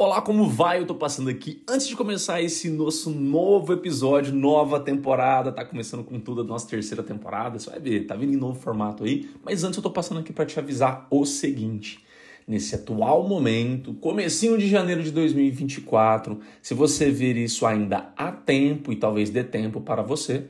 Olá, 0.00 0.22
como 0.22 0.48
vai? 0.48 0.78
Eu 0.78 0.86
tô 0.86 0.94
passando 0.94 1.28
aqui 1.28 1.60
antes 1.68 1.88
de 1.88 1.96
começar 1.96 2.40
esse 2.40 2.70
nosso 2.70 3.10
novo 3.10 3.72
episódio, 3.72 4.32
nova 4.32 4.78
temporada, 4.78 5.50
tá 5.50 5.64
começando 5.64 6.04
com 6.04 6.20
tudo 6.20 6.42
a 6.42 6.44
nossa 6.44 6.68
terceira 6.68 7.02
temporada, 7.02 7.58
você 7.58 7.68
vai 7.68 7.80
ver, 7.80 8.06
tá 8.06 8.14
vindo 8.14 8.32
em 8.32 8.36
novo 8.36 8.60
formato 8.60 9.02
aí, 9.02 9.28
mas 9.42 9.64
antes 9.64 9.76
eu 9.76 9.82
tô 9.82 9.90
passando 9.90 10.20
aqui 10.20 10.32
para 10.32 10.46
te 10.46 10.56
avisar 10.56 11.08
o 11.10 11.26
seguinte, 11.26 11.98
nesse 12.46 12.76
atual 12.76 13.26
momento, 13.26 13.92
comecinho 13.94 14.56
de 14.56 14.68
janeiro 14.68 15.02
de 15.02 15.10
2024, 15.10 16.38
se 16.62 16.74
você 16.74 17.10
ver 17.10 17.36
isso 17.36 17.66
ainda 17.66 18.12
há 18.16 18.30
tempo 18.30 18.92
e 18.92 18.96
talvez 18.96 19.30
dê 19.30 19.42
tempo 19.42 19.80
para 19.80 20.00
você, 20.00 20.46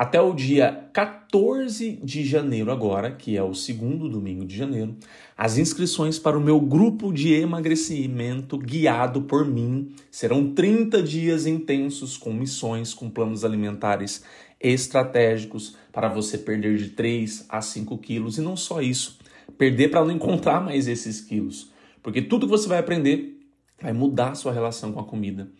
até 0.00 0.18
o 0.18 0.32
dia 0.32 0.88
14 0.94 2.00
de 2.02 2.24
janeiro, 2.24 2.72
agora, 2.72 3.10
que 3.10 3.36
é 3.36 3.42
o 3.42 3.52
segundo 3.52 4.08
domingo 4.08 4.46
de 4.46 4.56
janeiro, 4.56 4.96
as 5.36 5.58
inscrições 5.58 6.18
para 6.18 6.38
o 6.38 6.40
meu 6.40 6.58
grupo 6.58 7.12
de 7.12 7.34
emagrecimento 7.34 8.56
guiado 8.56 9.20
por 9.20 9.44
mim 9.44 9.94
serão 10.10 10.54
30 10.54 11.02
dias 11.02 11.44
intensos 11.44 12.16
com 12.16 12.32
missões, 12.32 12.94
com 12.94 13.10
planos 13.10 13.44
alimentares 13.44 14.24
estratégicos 14.58 15.76
para 15.92 16.08
você 16.08 16.38
perder 16.38 16.78
de 16.78 16.88
3 16.88 17.44
a 17.46 17.60
5 17.60 17.98
quilos. 17.98 18.38
E 18.38 18.40
não 18.40 18.56
só 18.56 18.80
isso, 18.80 19.18
perder 19.58 19.90
para 19.90 20.02
não 20.02 20.12
encontrar 20.12 20.62
mais 20.62 20.88
esses 20.88 21.20
quilos. 21.20 21.72
Porque 22.02 22.22
tudo 22.22 22.46
que 22.46 22.52
você 22.52 22.66
vai 22.66 22.78
aprender 22.78 23.38
vai 23.78 23.92
mudar 23.92 24.30
a 24.30 24.34
sua 24.34 24.54
relação 24.54 24.92
com 24.92 25.00
a 25.00 25.04
comida 25.04 25.50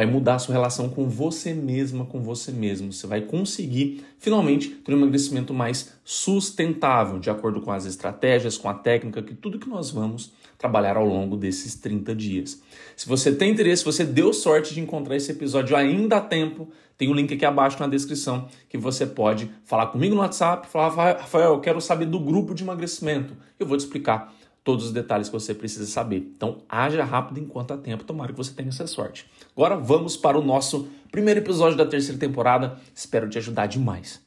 vai 0.00 0.06
mudar 0.06 0.36
a 0.36 0.38
sua 0.38 0.54
relação 0.54 0.88
com 0.88 1.10
você 1.10 1.52
mesma, 1.52 2.06
com 2.06 2.22
você 2.22 2.50
mesmo. 2.50 2.90
Você 2.90 3.06
vai 3.06 3.20
conseguir 3.20 4.02
finalmente 4.18 4.70
ter 4.70 4.94
um 4.94 4.96
emagrecimento 4.96 5.52
mais 5.52 5.92
sustentável, 6.02 7.18
de 7.18 7.28
acordo 7.28 7.60
com 7.60 7.70
as 7.70 7.84
estratégias, 7.84 8.56
com 8.56 8.66
a 8.66 8.72
técnica, 8.72 9.22
que 9.22 9.34
tudo 9.34 9.58
que 9.58 9.68
nós 9.68 9.90
vamos 9.90 10.32
trabalhar 10.56 10.96
ao 10.96 11.04
longo 11.04 11.36
desses 11.36 11.74
30 11.74 12.14
dias. 12.14 12.62
Se 12.96 13.06
você 13.06 13.30
tem 13.30 13.50
interesse, 13.50 13.80
se 13.80 13.84
você 13.84 14.02
deu 14.02 14.32
sorte 14.32 14.72
de 14.72 14.80
encontrar 14.80 15.16
esse 15.16 15.32
episódio 15.32 15.76
ainda 15.76 16.16
há 16.16 16.20
tempo, 16.22 16.70
tem 16.96 17.06
o 17.08 17.10
um 17.10 17.14
link 17.14 17.34
aqui 17.34 17.44
abaixo 17.44 17.78
na 17.78 17.86
descrição 17.86 18.48
que 18.70 18.78
você 18.78 19.04
pode 19.06 19.50
falar 19.66 19.88
comigo 19.88 20.14
no 20.14 20.22
WhatsApp, 20.22 20.66
falar, 20.66 21.18
Rafael, 21.18 21.52
eu 21.52 21.60
quero 21.60 21.78
saber 21.78 22.06
do 22.06 22.18
grupo 22.18 22.54
de 22.54 22.62
emagrecimento. 22.62 23.36
Eu 23.58 23.66
vou 23.66 23.76
te 23.76 23.80
explicar 23.80 24.34
todos 24.70 24.84
os 24.84 24.92
detalhes 24.92 25.28
que 25.28 25.32
você 25.32 25.52
precisa 25.52 25.84
saber. 25.84 26.18
Então, 26.18 26.64
haja 26.68 27.02
rápido 27.02 27.40
enquanto 27.40 27.72
há 27.72 27.76
tempo, 27.76 28.04
tomara 28.04 28.30
que 28.30 28.38
você 28.38 28.54
tenha 28.54 28.68
essa 28.68 28.86
sorte. 28.86 29.28
Agora 29.50 29.76
vamos 29.76 30.16
para 30.16 30.38
o 30.38 30.42
nosso 30.42 30.88
primeiro 31.10 31.40
episódio 31.40 31.76
da 31.76 31.84
terceira 31.84 32.20
temporada. 32.20 32.80
Espero 32.94 33.28
te 33.28 33.36
ajudar 33.36 33.66
demais. 33.66 34.24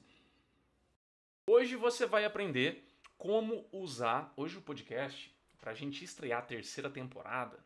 Hoje 1.49 1.77
você 1.77 2.05
vai 2.05 2.25
aprender 2.25 2.85
como 3.17 3.63
usar 3.71 4.33
hoje 4.35 4.57
o 4.57 4.61
podcast 4.61 5.33
para 5.61 5.71
a 5.71 5.73
gente 5.73 6.03
estrear 6.03 6.39
a 6.39 6.45
terceira 6.45 6.89
temporada. 6.89 7.57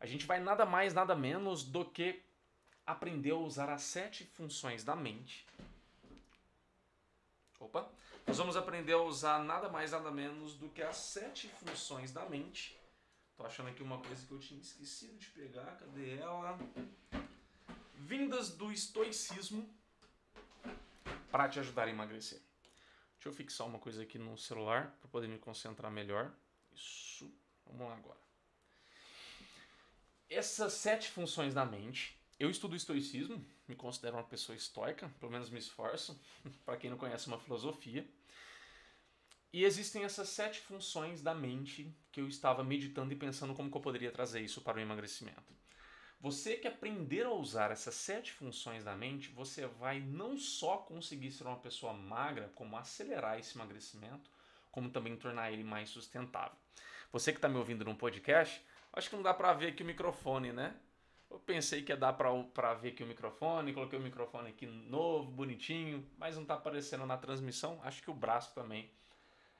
A 0.00 0.06
gente 0.06 0.26
vai 0.26 0.40
nada 0.40 0.66
mais, 0.66 0.92
nada 0.92 1.14
menos 1.14 1.62
do 1.62 1.84
que 1.84 2.20
aprender 2.84 3.30
a 3.30 3.36
usar 3.36 3.70
as 3.70 3.82
sete 3.82 4.24
funções 4.24 4.82
da 4.82 4.96
mente. 4.96 5.46
Opa! 7.60 7.88
Nós 8.26 8.38
vamos 8.38 8.56
aprender 8.56 8.94
a 8.94 9.02
usar 9.02 9.44
nada 9.44 9.68
mais, 9.68 9.92
nada 9.92 10.10
menos 10.10 10.54
do 10.54 10.68
que 10.68 10.82
as 10.82 10.96
sete 10.96 11.48
funções 11.48 12.12
da 12.12 12.28
mente. 12.28 12.78
Tô 13.36 13.44
achando 13.44 13.68
aqui 13.68 13.82
uma 13.82 13.98
coisa 13.98 14.26
que 14.26 14.32
eu 14.32 14.38
tinha 14.38 14.60
esquecido 14.60 15.18
de 15.18 15.26
pegar. 15.30 15.76
Cadê 15.76 16.16
ela? 16.18 16.58
Vindas 17.94 18.50
do 18.50 18.72
estoicismo 18.72 19.68
para 21.30 21.48
te 21.48 21.58
ajudar 21.60 21.88
a 21.88 21.90
emagrecer. 21.90 22.40
Deixa 23.14 23.28
eu 23.28 23.32
fixar 23.32 23.66
uma 23.66 23.78
coisa 23.78 24.02
aqui 24.02 24.18
no 24.18 24.36
celular 24.36 24.96
para 25.00 25.08
poder 25.08 25.28
me 25.28 25.38
concentrar 25.38 25.90
melhor. 25.90 26.32
Isso. 26.72 27.32
Vamos 27.66 27.88
lá 27.88 27.94
agora. 27.96 28.20
Essas 30.28 30.72
sete 30.74 31.10
funções 31.10 31.54
da 31.54 31.64
mente. 31.64 32.18
Eu 32.44 32.50
estudo 32.50 32.76
estoicismo, 32.76 33.42
me 33.66 33.74
considero 33.74 34.18
uma 34.18 34.22
pessoa 34.22 34.54
estoica, 34.54 35.10
pelo 35.18 35.32
menos 35.32 35.48
me 35.48 35.58
esforço, 35.58 36.20
para 36.62 36.76
quem 36.76 36.90
não 36.90 36.98
conhece 36.98 37.26
uma 37.26 37.40
filosofia. 37.40 38.06
E 39.50 39.64
existem 39.64 40.04
essas 40.04 40.28
sete 40.28 40.60
funções 40.60 41.22
da 41.22 41.34
mente 41.34 41.96
que 42.12 42.20
eu 42.20 42.28
estava 42.28 42.62
meditando 42.62 43.14
e 43.14 43.16
pensando 43.16 43.54
como 43.54 43.70
que 43.70 43.76
eu 43.78 43.80
poderia 43.80 44.12
trazer 44.12 44.42
isso 44.42 44.60
para 44.60 44.76
o 44.76 44.80
emagrecimento. 44.82 45.54
Você 46.20 46.58
que 46.58 46.68
aprender 46.68 47.24
a 47.24 47.30
usar 47.30 47.70
essas 47.70 47.94
sete 47.94 48.30
funções 48.30 48.84
da 48.84 48.94
mente, 48.94 49.30
você 49.30 49.66
vai 49.66 49.98
não 50.00 50.36
só 50.36 50.76
conseguir 50.76 51.32
ser 51.32 51.44
uma 51.44 51.56
pessoa 51.56 51.94
magra, 51.94 52.52
como 52.54 52.76
acelerar 52.76 53.38
esse 53.38 53.56
emagrecimento, 53.56 54.30
como 54.70 54.90
também 54.90 55.16
tornar 55.16 55.50
ele 55.50 55.64
mais 55.64 55.88
sustentável. 55.88 56.58
Você 57.10 57.32
que 57.32 57.38
está 57.38 57.48
me 57.48 57.56
ouvindo 57.56 57.86
no 57.86 57.96
podcast, 57.96 58.62
acho 58.92 59.08
que 59.08 59.16
não 59.16 59.22
dá 59.22 59.32
para 59.32 59.54
ver 59.54 59.68
aqui 59.68 59.82
o 59.82 59.86
microfone, 59.86 60.52
né? 60.52 60.78
Eu 61.34 61.40
pensei 61.40 61.82
que 61.82 61.90
ia 61.90 61.96
dar 61.96 62.12
para 62.12 62.74
ver 62.74 62.90
aqui 62.90 63.02
o 63.02 63.06
microfone, 63.08 63.74
coloquei 63.74 63.98
o 63.98 64.02
microfone 64.02 64.50
aqui 64.50 64.66
novo, 64.66 65.32
bonitinho, 65.32 66.08
mas 66.16 66.36
não 66.36 66.42
está 66.42 66.54
aparecendo 66.54 67.04
na 67.04 67.16
transmissão. 67.16 67.80
Acho 67.82 68.00
que 68.00 68.08
o 68.08 68.14
braço 68.14 68.54
também 68.54 68.88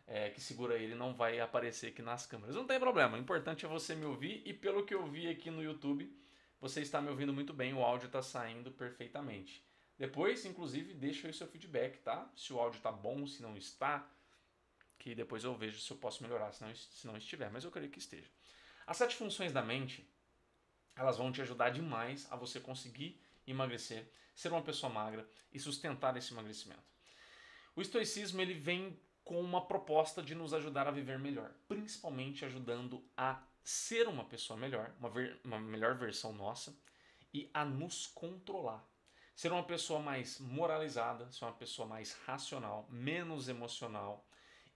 é, 0.07 0.31
que 0.31 0.41
segura 0.41 0.79
ele 0.79 0.95
não 0.95 1.13
vai 1.13 1.41
aparecer 1.41 1.89
aqui 1.89 2.01
nas 2.01 2.27
câmeras. 2.27 2.55
Não 2.55 2.65
tem 2.65 2.79
problema, 2.79 3.17
o 3.17 3.21
importante 3.21 3.67
é 3.67 3.69
você 3.69 3.97
me 3.97 4.05
ouvir 4.05 4.41
e 4.47 4.55
pelo 4.55 4.87
que 4.87 4.95
eu 4.95 5.05
vi 5.05 5.29
aqui 5.29 5.51
no 5.51 5.65
YouTube, 5.65 6.17
você 6.61 6.81
está 6.81 7.01
me 7.01 7.09
ouvindo 7.09 7.33
muito 7.33 7.53
bem, 7.53 7.75
o 7.75 7.83
áudio 7.83 8.07
está 8.07 8.23
saindo 8.23 8.71
perfeitamente. 8.71 9.61
Depois, 9.99 10.45
inclusive, 10.45 10.95
deixa 10.95 11.27
aí 11.27 11.35
seu 11.35 11.49
feedback, 11.49 11.99
tá? 11.99 12.31
Se 12.37 12.53
o 12.53 12.61
áudio 12.61 12.79
está 12.79 12.93
bom, 12.93 13.27
se 13.27 13.43
não 13.43 13.57
está, 13.57 14.09
que 14.97 15.13
depois 15.13 15.43
eu 15.43 15.57
vejo 15.57 15.81
se 15.81 15.91
eu 15.91 15.97
posso 15.97 16.23
melhorar, 16.23 16.53
se 16.53 16.63
não, 16.63 16.73
se 16.73 17.05
não 17.05 17.17
estiver, 17.17 17.51
mas 17.51 17.65
eu 17.65 17.73
creio 17.73 17.91
que 17.91 17.99
esteja. 17.99 18.31
As 18.87 18.97
sete 18.97 19.17
funções 19.17 19.53
da 19.53 19.61
mente 19.61 20.09
elas 20.97 21.19
vão 21.19 21.33
te 21.33 21.43
ajudar 21.43 21.71
demais 21.71 22.27
a 22.31 22.37
você 22.37 22.61
conseguir 22.61 23.21
emagrecer, 23.47 24.11
ser 24.35 24.51
uma 24.53 24.63
pessoa 24.63 24.93
magra 24.93 25.29
e 25.53 25.59
sustentar 25.59 26.17
esse 26.17 26.33
emagrecimento. 26.33 26.83
O 27.77 27.83
estoicismo 27.83 28.41
ele 28.41 28.55
vem 28.55 28.99
com 29.25 29.41
uma 29.41 29.67
proposta 29.67 30.23
de 30.23 30.35
nos 30.35 30.53
ajudar 30.53 30.87
a 30.87 30.91
viver 30.91 31.19
melhor, 31.19 31.51
principalmente 31.67 32.45
ajudando 32.45 33.03
a 33.17 33.43
ser 33.63 34.07
uma 34.07 34.25
pessoa 34.25 34.59
melhor, 34.59 34.95
uma, 34.99 35.09
ver, 35.09 35.41
uma 35.43 35.59
melhor 35.59 35.97
versão 35.97 36.33
nossa 36.33 36.77
e 37.33 37.51
a 37.53 37.65
nos 37.65 38.07
controlar. 38.07 38.87
Ser 39.35 39.51
uma 39.51 39.65
pessoa 39.65 39.99
mais 39.99 40.39
moralizada, 40.39 41.33
ser 41.33 41.45
uma 41.45 41.55
pessoa 41.55 41.89
mais 41.89 42.13
racional, 42.27 42.87
menos 42.91 43.49
emocional 43.49 44.25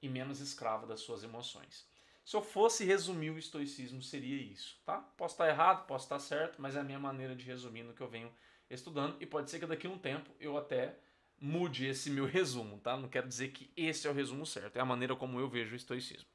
e 0.03 0.09
menos 0.09 0.41
escrava 0.41 0.87
das 0.87 1.01
suas 1.01 1.23
emoções. 1.23 1.87
Se 2.29 2.37
eu 2.37 2.43
fosse 2.43 2.85
resumir 2.85 3.31
o 3.31 3.39
estoicismo, 3.39 4.03
seria 4.03 4.37
isso, 4.37 4.79
tá? 4.85 4.99
Posso 5.17 5.33
estar 5.33 5.49
errado, 5.49 5.87
posso 5.87 6.05
estar 6.05 6.19
certo, 6.19 6.61
mas 6.61 6.77
é 6.77 6.81
a 6.81 6.85
minha 6.85 6.99
maneira 6.99 7.35
de 7.35 7.43
resumir 7.43 7.85
no 7.85 7.95
que 7.95 8.03
eu 8.03 8.07
venho 8.07 8.31
estudando 8.69 9.17
e 9.19 9.25
pode 9.25 9.51
ser 9.51 9.59
que 9.59 9.65
daqui 9.65 9.87
a 9.87 9.91
um 9.91 9.97
tempo 9.97 10.31
eu 10.39 10.59
até 10.59 10.99
mude 11.41 11.87
esse 11.87 12.11
meu 12.11 12.27
resumo, 12.27 12.81
tá? 12.81 12.99
Não 12.99 13.09
quero 13.09 13.27
dizer 13.27 13.49
que 13.53 13.73
esse 13.75 14.07
é 14.07 14.11
o 14.11 14.13
resumo 14.13 14.45
certo, 14.45 14.77
é 14.77 14.81
a 14.81 14.85
maneira 14.85 15.17
como 15.17 15.41
eu 15.41 15.49
vejo 15.49 15.73
o 15.73 15.77
estoicismo. 15.77 16.29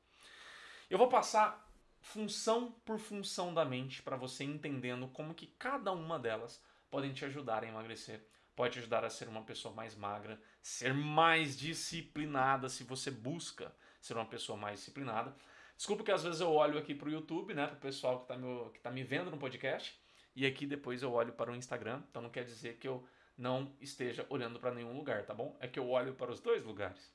Eu 0.89 0.97
vou 0.97 1.09
passar 1.09 1.71
função 2.01 2.71
por 2.83 2.97
função 2.97 3.53
da 3.53 3.63
mente 3.63 4.01
para 4.01 4.17
você 4.17 4.43
entendendo 4.43 5.07
como 5.09 5.35
que 5.35 5.45
cada 5.59 5.91
uma 5.91 6.17
delas 6.17 6.59
podem 6.89 7.13
te 7.13 7.23
ajudar 7.23 7.63
a 7.63 7.67
emagrecer, 7.67 8.25
pode 8.55 8.73
te 8.73 8.79
ajudar 8.79 9.05
a 9.05 9.11
ser 9.11 9.27
uma 9.27 9.43
pessoa 9.43 9.71
mais 9.75 9.93
magra, 9.93 10.41
ser 10.59 10.91
mais 10.91 11.55
disciplinada 11.55 12.67
se 12.67 12.83
você 12.83 13.11
busca 13.11 13.71
ser 14.01 14.15
uma 14.15 14.25
pessoa 14.25 14.57
mais 14.57 14.79
disciplinada 14.79 15.35
Desculpa 15.75 16.03
que 16.03 16.11
às 16.11 16.23
vezes 16.23 16.39
eu 16.39 16.51
olho 16.51 16.77
aqui 16.77 16.93
para 16.93 17.09
o 17.09 17.11
YouTube, 17.11 17.53
né, 17.53 17.67
para 17.67 17.75
o 17.75 17.79
pessoal 17.79 18.25
que 18.25 18.33
está 18.33 18.89
tá 18.89 18.91
me 18.91 19.03
vendo 19.03 19.31
no 19.31 19.37
podcast, 19.37 19.99
e 20.35 20.45
aqui 20.45 20.65
depois 20.65 21.01
eu 21.01 21.11
olho 21.11 21.33
para 21.33 21.51
o 21.51 21.55
Instagram, 21.55 22.01
então 22.09 22.21
não 22.21 22.29
quer 22.29 22.43
dizer 22.43 22.77
que 22.77 22.87
eu 22.87 23.05
não 23.37 23.75
esteja 23.81 24.25
olhando 24.29 24.59
para 24.59 24.73
nenhum 24.73 24.95
lugar, 24.95 25.25
tá 25.25 25.33
bom? 25.33 25.57
É 25.59 25.67
que 25.67 25.79
eu 25.79 25.89
olho 25.89 26.13
para 26.13 26.31
os 26.31 26.39
dois 26.39 26.63
lugares. 26.63 27.11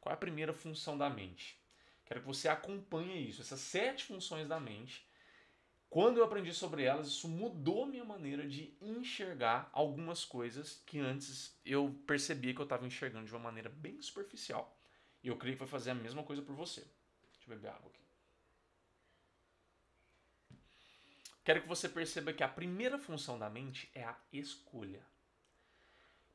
Qual 0.00 0.10
é 0.10 0.14
a 0.14 0.18
primeira 0.18 0.52
função 0.52 0.96
da 0.96 1.08
mente? 1.08 1.60
Quero 2.04 2.20
que 2.20 2.26
você 2.26 2.48
acompanhe 2.48 3.28
isso, 3.28 3.40
essas 3.40 3.60
sete 3.60 4.04
funções 4.04 4.48
da 4.48 4.58
mente. 4.58 5.08
Quando 5.88 6.18
eu 6.18 6.24
aprendi 6.24 6.52
sobre 6.54 6.84
elas, 6.84 7.08
isso 7.08 7.28
mudou 7.28 7.86
minha 7.86 8.04
maneira 8.04 8.48
de 8.48 8.76
enxergar 8.80 9.68
algumas 9.72 10.24
coisas 10.24 10.82
que 10.86 10.98
antes 11.00 11.60
eu 11.64 12.00
percebia 12.06 12.54
que 12.54 12.60
eu 12.60 12.64
estava 12.64 12.86
enxergando 12.86 13.26
de 13.26 13.32
uma 13.32 13.40
maneira 13.40 13.68
bem 13.68 14.00
superficial. 14.00 14.80
E 15.22 15.28
eu 15.28 15.36
creio 15.36 15.56
que 15.56 15.60
vai 15.60 15.68
fazer 15.68 15.90
a 15.90 15.94
mesma 15.94 16.22
coisa 16.22 16.42
por 16.42 16.54
você. 16.54 16.86
Beber 17.50 17.70
água 17.70 17.90
aqui. 17.90 18.00
Quero 21.42 21.62
que 21.62 21.68
você 21.68 21.88
perceba 21.88 22.32
que 22.32 22.44
a 22.44 22.48
primeira 22.48 22.96
função 22.96 23.36
da 23.36 23.50
mente 23.50 23.90
é 23.92 24.04
a 24.04 24.16
escolha. 24.32 25.04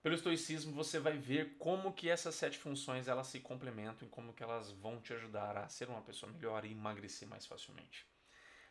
Pelo 0.03 0.13
estoicismo 0.13 0.73
você 0.73 0.99
vai 0.99 1.17
ver 1.17 1.57
como 1.57 1.93
que 1.93 2.09
essas 2.09 2.35
sete 2.35 2.57
funções 2.57 3.07
elas 3.07 3.27
se 3.27 3.39
complementam 3.39 4.05
e 4.05 4.11
como 4.11 4.33
que 4.33 4.43
elas 4.43 4.71
vão 4.71 4.99
te 4.99 5.13
ajudar 5.13 5.55
a 5.57 5.69
ser 5.69 5.87
uma 5.87 6.01
pessoa 6.01 6.29
melhor 6.31 6.65
e 6.65 6.73
emagrecer 6.73 7.27
mais 7.27 7.45
facilmente. 7.45 8.05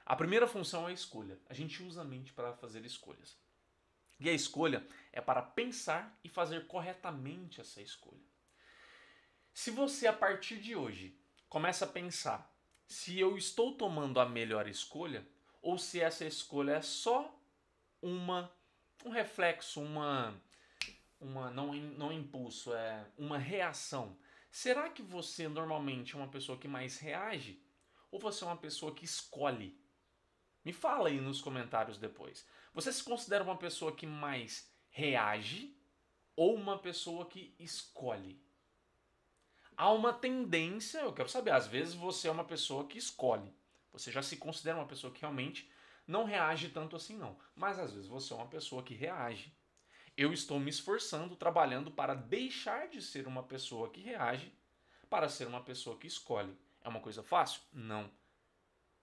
A 0.05 0.15
primeira 0.15 0.47
função 0.47 0.87
é 0.87 0.91
a 0.91 0.95
escolha. 0.95 1.41
A 1.49 1.55
gente 1.55 1.83
usa 1.83 2.03
a 2.03 2.05
mente 2.05 2.33
para 2.35 2.53
fazer 2.53 2.85
escolhas. 2.85 3.39
E 4.21 4.29
a 4.29 4.33
escolha 4.35 4.87
é 5.13 5.21
para 5.21 5.41
pensar 5.41 6.17
e 6.23 6.29
fazer 6.29 6.67
corretamente 6.67 7.61
essa 7.61 7.81
escolha. 7.81 8.23
Se 9.55 9.71
você 9.71 10.07
a 10.07 10.13
partir 10.13 10.61
de 10.61 10.77
hoje 10.77 11.19
começa 11.55 11.85
a 11.85 11.89
pensar 11.89 12.53
se 12.85 13.17
eu 13.17 13.39
estou 13.39 13.77
tomando 13.77 14.19
a 14.19 14.29
melhor 14.29 14.67
escolha, 14.67 15.25
ou 15.63 15.79
se 15.79 16.01
essa 16.01 16.25
escolha 16.25 16.73
é 16.73 16.83
só 16.83 17.33
uma 18.03 18.53
um 19.05 19.11
reflexo, 19.11 19.81
uma 19.81 20.35
uma 21.21 21.53
não 21.53 21.73
não 21.73 22.13
impulso, 22.13 22.75
é 22.75 23.07
uma 23.17 23.39
reação. 23.39 24.19
Será 24.51 24.91
que 24.91 25.01
você 25.01 25.47
normalmente 25.47 26.17
é 26.17 26.19
uma 26.19 26.27
pessoa 26.27 26.59
que 26.59 26.67
mais 26.67 26.99
reage 26.99 27.63
ou 28.11 28.19
você 28.19 28.43
é 28.43 28.49
uma 28.49 28.57
pessoa 28.57 28.93
que 28.93 29.05
escolhe? 29.05 29.81
Me 30.65 30.73
fala 30.73 31.09
aí 31.09 31.21
nos 31.21 31.41
comentários 31.41 31.99
depois. 31.99 32.45
Você 32.75 32.93
se 32.93 33.05
considera 33.05 33.45
uma 33.45 33.57
pessoa 33.57 33.95
que 33.95 34.09
mais 34.09 34.69
reage 34.91 35.73
ou 36.35 36.57
uma 36.57 36.81
pessoa 36.81 37.27
que 37.27 37.55
escolhe? 37.61 38.44
Há 39.77 39.91
uma 39.91 40.13
tendência, 40.13 40.99
eu 41.01 41.13
quero 41.13 41.29
saber, 41.29 41.51
às 41.51 41.67
vezes 41.67 41.95
você 41.95 42.29
é 42.29 42.31
uma 42.31 42.45
pessoa 42.45 42.87
que 42.87 42.99
escolhe. 42.99 43.53
Você 43.93 44.11
já 44.11 44.23
se 44.23 44.37
considera 44.37 44.79
uma 44.79 44.87
pessoa 44.87 45.13
que 45.13 45.21
realmente 45.21 45.71
não 46.07 46.25
reage 46.25 46.69
tanto 46.69 46.97
assim 46.97 47.17
não, 47.17 47.37
mas 47.55 47.79
às 47.79 47.93
vezes 47.93 48.09
você 48.09 48.33
é 48.33 48.37
uma 48.37 48.47
pessoa 48.47 48.83
que 48.83 48.95
reage. 48.95 49.53
Eu 50.17 50.33
estou 50.33 50.61
me 50.61 50.71
esforçando, 50.71 51.35
trabalhando 51.35 51.91
para 51.91 52.15
deixar 52.15 52.89
de 52.89 53.03
ser 53.03 53.27
uma 53.27 53.43
pessoa 53.43 53.91
que 53.91 54.01
reage 54.01 54.53
para 55.11 55.29
ser 55.29 55.47
uma 55.47 55.61
pessoa 55.61 55.97
que 55.97 56.07
escolhe. 56.07 56.57
É 56.83 56.89
uma 56.89 57.01
coisa 57.01 57.23
fácil? 57.23 57.63
Não. 57.73 58.11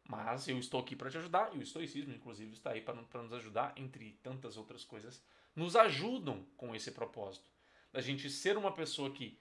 Mas 0.07 0.47
eu 0.47 0.57
estou 0.57 0.79
aqui 0.79 0.95
para 0.95 1.09
te 1.09 1.18
ajudar 1.18 1.53
e 1.56 1.59
o 1.59 1.62
estoicismo, 1.62 2.13
inclusive, 2.13 2.53
está 2.53 2.71
aí 2.71 2.81
para 2.81 3.21
nos 3.21 3.33
ajudar, 3.33 3.73
entre 3.75 4.19
tantas 4.23 4.57
outras 4.57 4.83
coisas, 4.83 5.23
nos 5.56 5.75
ajudam 5.75 6.45
com 6.57 6.75
esse 6.75 6.91
propósito. 6.91 7.50
Da 7.91 8.01
gente 8.01 8.29
ser 8.29 8.57
uma 8.57 8.73
pessoa 8.73 9.12
que 9.12 9.38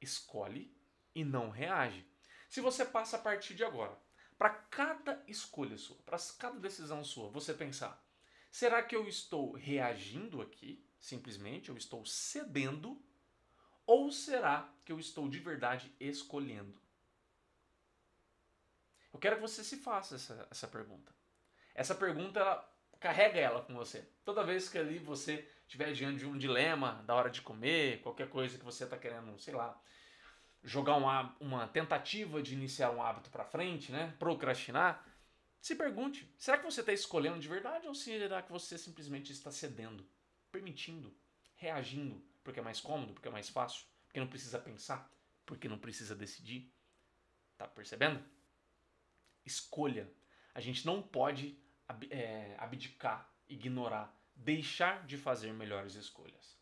escolhe 0.00 0.74
e 1.14 1.24
não 1.24 1.50
reage. 1.50 2.06
Se 2.48 2.60
você 2.60 2.84
passa 2.84 3.16
a 3.16 3.20
partir 3.20 3.54
de 3.54 3.64
agora, 3.64 3.96
para 4.36 4.50
cada 4.50 5.22
escolha 5.28 5.76
sua, 5.76 5.96
para 5.98 6.18
cada 6.38 6.58
decisão 6.58 7.04
sua, 7.04 7.30
você 7.30 7.52
pensar: 7.52 8.02
será 8.50 8.82
que 8.82 8.96
eu 8.96 9.06
estou 9.06 9.52
reagindo 9.52 10.40
aqui? 10.40 10.84
Simplesmente 10.98 11.68
eu 11.68 11.76
estou 11.76 12.04
cedendo? 12.04 13.02
Ou 13.86 14.10
será 14.12 14.72
que 14.84 14.92
eu 14.92 14.98
estou 14.98 15.28
de 15.28 15.38
verdade 15.38 15.94
escolhendo? 15.98 16.80
Eu 19.12 19.18
quero 19.18 19.36
que 19.36 19.42
você 19.42 19.64
se 19.64 19.76
faça 19.76 20.14
essa, 20.14 20.46
essa 20.50 20.68
pergunta. 20.68 21.12
Essa 21.74 21.94
pergunta, 21.94 22.38
ela, 22.40 22.72
carrega 23.00 23.40
ela 23.40 23.62
com 23.62 23.74
você. 23.74 24.06
Toda 24.24 24.44
vez 24.44 24.68
que 24.68 24.78
ali 24.78 24.98
você 24.98 25.48
estiver 25.62 25.92
diante 25.92 26.18
de 26.18 26.26
um 26.26 26.36
dilema 26.36 27.02
da 27.06 27.14
hora 27.14 27.30
de 27.30 27.40
comer, 27.40 28.02
qualquer 28.02 28.28
coisa 28.28 28.58
que 28.58 28.64
você 28.64 28.84
está 28.84 28.98
querendo, 28.98 29.36
sei 29.38 29.54
lá, 29.54 29.80
jogar 30.62 30.96
uma, 30.96 31.34
uma 31.40 31.66
tentativa 31.66 32.42
de 32.42 32.54
iniciar 32.54 32.90
um 32.90 33.02
hábito 33.02 33.30
para 33.30 33.44
frente, 33.44 33.90
né? 33.90 34.14
Procrastinar. 34.18 35.04
Se 35.60 35.74
pergunte: 35.74 36.30
será 36.36 36.58
que 36.58 36.64
você 36.64 36.80
está 36.80 36.92
escolhendo 36.92 37.40
de 37.40 37.48
verdade 37.48 37.88
ou 37.88 37.94
será 37.94 38.42
que 38.42 38.52
você 38.52 38.76
simplesmente 38.76 39.32
está 39.32 39.50
cedendo, 39.50 40.06
permitindo, 40.52 41.14
reagindo, 41.56 42.22
porque 42.44 42.60
é 42.60 42.62
mais 42.62 42.80
cômodo, 42.80 43.14
porque 43.14 43.28
é 43.28 43.32
mais 43.32 43.48
fácil, 43.48 43.86
porque 44.06 44.20
não 44.20 44.26
precisa 44.26 44.58
pensar, 44.58 45.10
porque 45.46 45.68
não 45.68 45.78
precisa 45.78 46.14
decidir? 46.14 46.70
Tá 47.56 47.66
percebendo? 47.66 48.22
Escolha. 49.44 50.12
A 50.54 50.60
gente 50.60 50.84
não 50.84 51.00
pode 51.00 51.58
é, 52.10 52.56
abdicar, 52.58 53.30
ignorar 53.48 54.14
deixar 54.40 55.04
de 55.06 55.16
fazer 55.16 55.52
melhores 55.52 55.94
escolhas. 55.94 56.58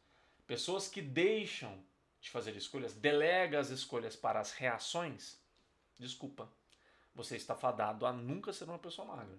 Pessoas 0.47 0.89
que 0.89 1.01
deixam 1.01 1.83
de 2.21 2.31
fazer 2.31 2.57
escolhas, 2.57 2.95
delega 2.95 3.61
as 3.61 3.71
escolhas 3.71 4.17
para 4.17 4.41
as 4.41 4.53
reações, 4.53 5.41
desculpa, 5.99 6.51
você 7.15 7.37
está 7.37 7.55
fadado 7.55 8.07
a 8.07 8.13
nunca 8.13 8.53
ser 8.53 8.65
uma 8.65 8.79
pessoa 8.79 9.07
magra. 9.07 9.39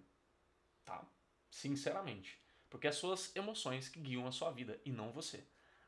Tá? 0.86 1.06
Sinceramente. 1.50 2.40
Porque 2.70 2.88
as 2.88 2.96
suas 2.96 3.36
emoções 3.36 3.90
que 3.90 4.00
guiam 4.00 4.28
a 4.28 4.32
sua 4.32 4.52
vida 4.52 4.80
e 4.86 4.92
não 4.92 5.12
você. 5.12 5.44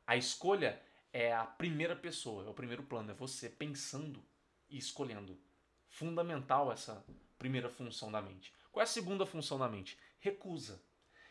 A 0.06 0.18
escolha 0.18 0.82
é 1.14 1.34
a 1.34 1.46
primeira 1.46 1.96
pessoa, 1.96 2.46
é 2.46 2.50
o 2.50 2.54
primeiro 2.54 2.84
plano, 2.84 3.12
é 3.12 3.14
você 3.14 3.50
pensando 3.50 4.24
e 4.70 4.78
escolhendo. 4.78 5.40
Fundamental 5.88 6.72
essa 6.72 7.06
primeira 7.38 7.70
função 7.70 8.12
da 8.12 8.22
mente. 8.22 8.54
Qual 8.72 8.82
é 8.82 8.84
a 8.84 8.88
segunda 8.88 9.26
função 9.26 9.60
da 9.60 9.68
mente? 9.68 9.98
Recusa. 10.20 10.82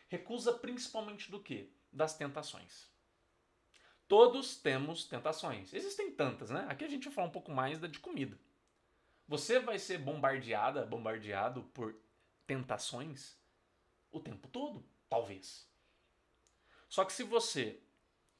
Recusa 0.07 0.53
principalmente 0.53 1.31
do 1.31 1.41
que? 1.41 1.73
Das 1.91 2.15
tentações. 2.15 2.89
Todos 4.07 4.57
temos 4.57 5.05
tentações. 5.05 5.73
Existem 5.73 6.11
tantas, 6.11 6.49
né? 6.49 6.65
Aqui 6.69 6.83
a 6.83 6.89
gente 6.89 7.05
vai 7.05 7.13
falar 7.13 7.27
um 7.27 7.31
pouco 7.31 7.51
mais 7.51 7.79
da 7.79 7.87
de 7.87 7.99
comida. 7.99 8.37
Você 9.27 9.59
vai 9.59 9.79
ser 9.79 9.97
bombardeada, 9.97 10.85
bombardeado 10.85 11.63
por 11.73 11.95
tentações 12.45 13.37
o 14.11 14.19
tempo 14.19 14.47
todo, 14.49 14.85
talvez. 15.09 15.69
Só 16.89 17.05
que 17.05 17.13
se 17.13 17.23
você 17.23 17.79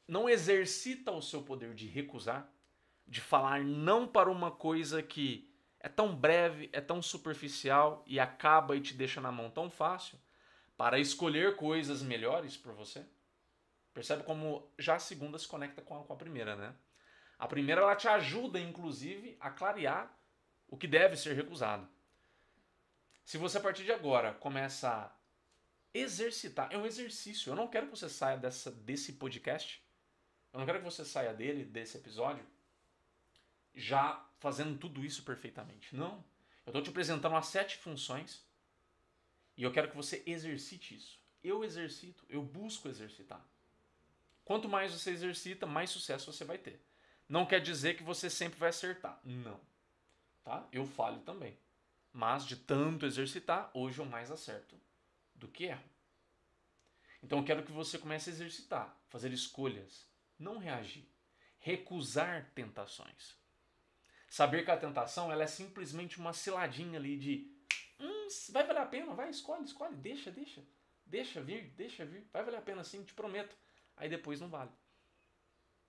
não 0.06 0.30
exercita 0.30 1.12
o 1.12 1.22
seu 1.22 1.42
poder 1.42 1.74
de 1.74 1.88
recusar, 1.88 2.52
de 3.08 3.22
falar 3.22 3.64
não 3.64 4.06
para 4.06 4.30
uma 4.30 4.52
coisa 4.52 5.02
que 5.02 5.51
é 5.82 5.90
tão 5.90 6.16
breve, 6.16 6.70
é 6.72 6.80
tão 6.80 7.02
superficial 7.02 8.04
e 8.06 8.20
acaba 8.20 8.76
e 8.76 8.82
te 8.82 8.94
deixa 8.94 9.20
na 9.20 9.32
mão 9.32 9.50
tão 9.50 9.70
fácil, 9.70 10.18
para 10.78 11.00
escolher 11.00 11.56
coisas 11.56 12.04
melhores 12.04 12.56
para 12.56 12.72
você. 12.72 13.04
Percebe 13.94 14.24
como 14.24 14.72
já 14.78 14.96
a 14.96 15.00
segunda 15.00 15.38
se 15.40 15.48
conecta 15.48 15.82
com 15.82 16.00
a, 16.00 16.04
com 16.04 16.14
a 16.14 16.16
primeira, 16.16 16.56
né? 16.56 16.74
A 17.38 17.48
primeira 17.48 17.82
ela 17.82 17.96
te 17.96 18.08
ajuda, 18.08 18.60
inclusive, 18.60 19.36
a 19.40 19.50
clarear 19.50 20.16
o 20.68 20.78
que 20.78 20.88
deve 20.88 21.18
ser 21.18 21.36
recusado. 21.36 21.90
Se 23.26 23.38
você 23.38 23.58
a 23.58 23.62
partir 23.62 23.84
de 23.84 23.92
agora 23.92 24.34
começa 24.36 24.90
a 24.90 25.12
exercitar, 25.94 26.72
é 26.72 26.78
um 26.78 26.86
exercício. 26.86 27.50
Eu 27.50 27.56
não 27.56 27.68
quero 27.68 27.88
que 27.88 27.98
você 27.98 28.08
saia 28.08 28.38
dessa, 28.38 28.72
desse 28.72 29.14
podcast, 29.14 29.84
eu 30.54 30.60
não 30.60 30.66
quero 30.66 30.78
que 30.80 30.86
você 30.86 31.04
saia 31.04 31.34
dele, 31.34 31.66
desse 31.66 31.98
episódio, 31.98 32.46
já 33.76 34.26
fazendo 34.40 34.78
tudo 34.78 35.06
isso 35.06 35.24
perfeitamente. 35.24 35.96
Não. 35.96 36.24
Eu 36.66 36.72
estou 36.72 36.82
te 36.82 36.90
apresentando 36.90 37.36
as 37.36 37.48
sete 37.48 37.78
funções 37.78 38.46
e 39.58 39.64
eu 39.64 39.72
quero 39.72 39.90
que 39.90 39.96
você 39.96 40.24
exercite 40.26 40.96
isso. 40.96 41.20
Eu 41.44 41.64
exercito, 41.64 42.26
eu 42.30 42.42
busco 42.44 42.88
exercitar. 42.88 43.44
Quanto 44.46 44.70
mais 44.70 44.92
você 44.94 45.12
exercita, 45.12 45.66
mais 45.66 45.90
sucesso 45.90 46.32
você 46.32 46.44
vai 46.44 46.58
ter. 46.58 46.80
Não 47.28 47.46
quer 47.46 47.62
dizer 47.62 47.96
que 47.96 48.04
você 48.04 48.30
sempre 48.30 48.60
vai 48.60 48.70
acertar. 48.70 49.20
Não. 49.24 49.60
Tá? 50.44 50.68
Eu 50.72 50.86
falho 50.86 51.20
também. 51.22 51.58
Mas 52.12 52.46
de 52.46 52.56
tanto 52.56 53.06
exercitar, 53.06 53.72
hoje 53.74 54.00
eu 54.00 54.06
mais 54.06 54.30
acerto 54.30 54.76
do 55.34 55.48
que 55.48 55.66
erro. 55.66 55.90
Então 57.24 57.40
eu 57.40 57.46
quero 57.46 57.64
que 57.64 57.72
você 57.72 57.98
comece 57.98 58.30
a 58.30 58.34
exercitar, 58.34 58.96
fazer 59.08 59.32
escolhas, 59.32 60.08
não 60.38 60.58
reagir, 60.58 61.08
recusar 61.60 62.52
tentações. 62.54 63.41
Saber 64.32 64.64
que 64.64 64.72
a 64.72 64.78
tentação 64.78 65.30
ela 65.30 65.44
é 65.44 65.48
simplesmente 65.48 66.18
uma 66.18 66.32
ciladinha 66.32 66.98
ali 66.98 67.18
de 67.18 67.52
Hum, 68.00 68.28
vai 68.52 68.66
valer 68.66 68.80
a 68.80 68.86
pena, 68.86 69.14
vai, 69.14 69.30
escolhe, 69.30 69.66
escolhe, 69.66 69.94
deixa, 69.98 70.32
deixa. 70.32 70.64
Deixa 71.06 71.42
vir, 71.42 71.74
deixa 71.76 72.06
vir. 72.06 72.26
Vai 72.32 72.42
valer 72.42 72.60
a 72.60 72.62
pena 72.62 72.82
sim, 72.82 73.04
te 73.04 73.14
prometo. 73.14 73.54
Aí 73.98 74.08
depois 74.08 74.40
não 74.40 74.48
vale. 74.48 74.72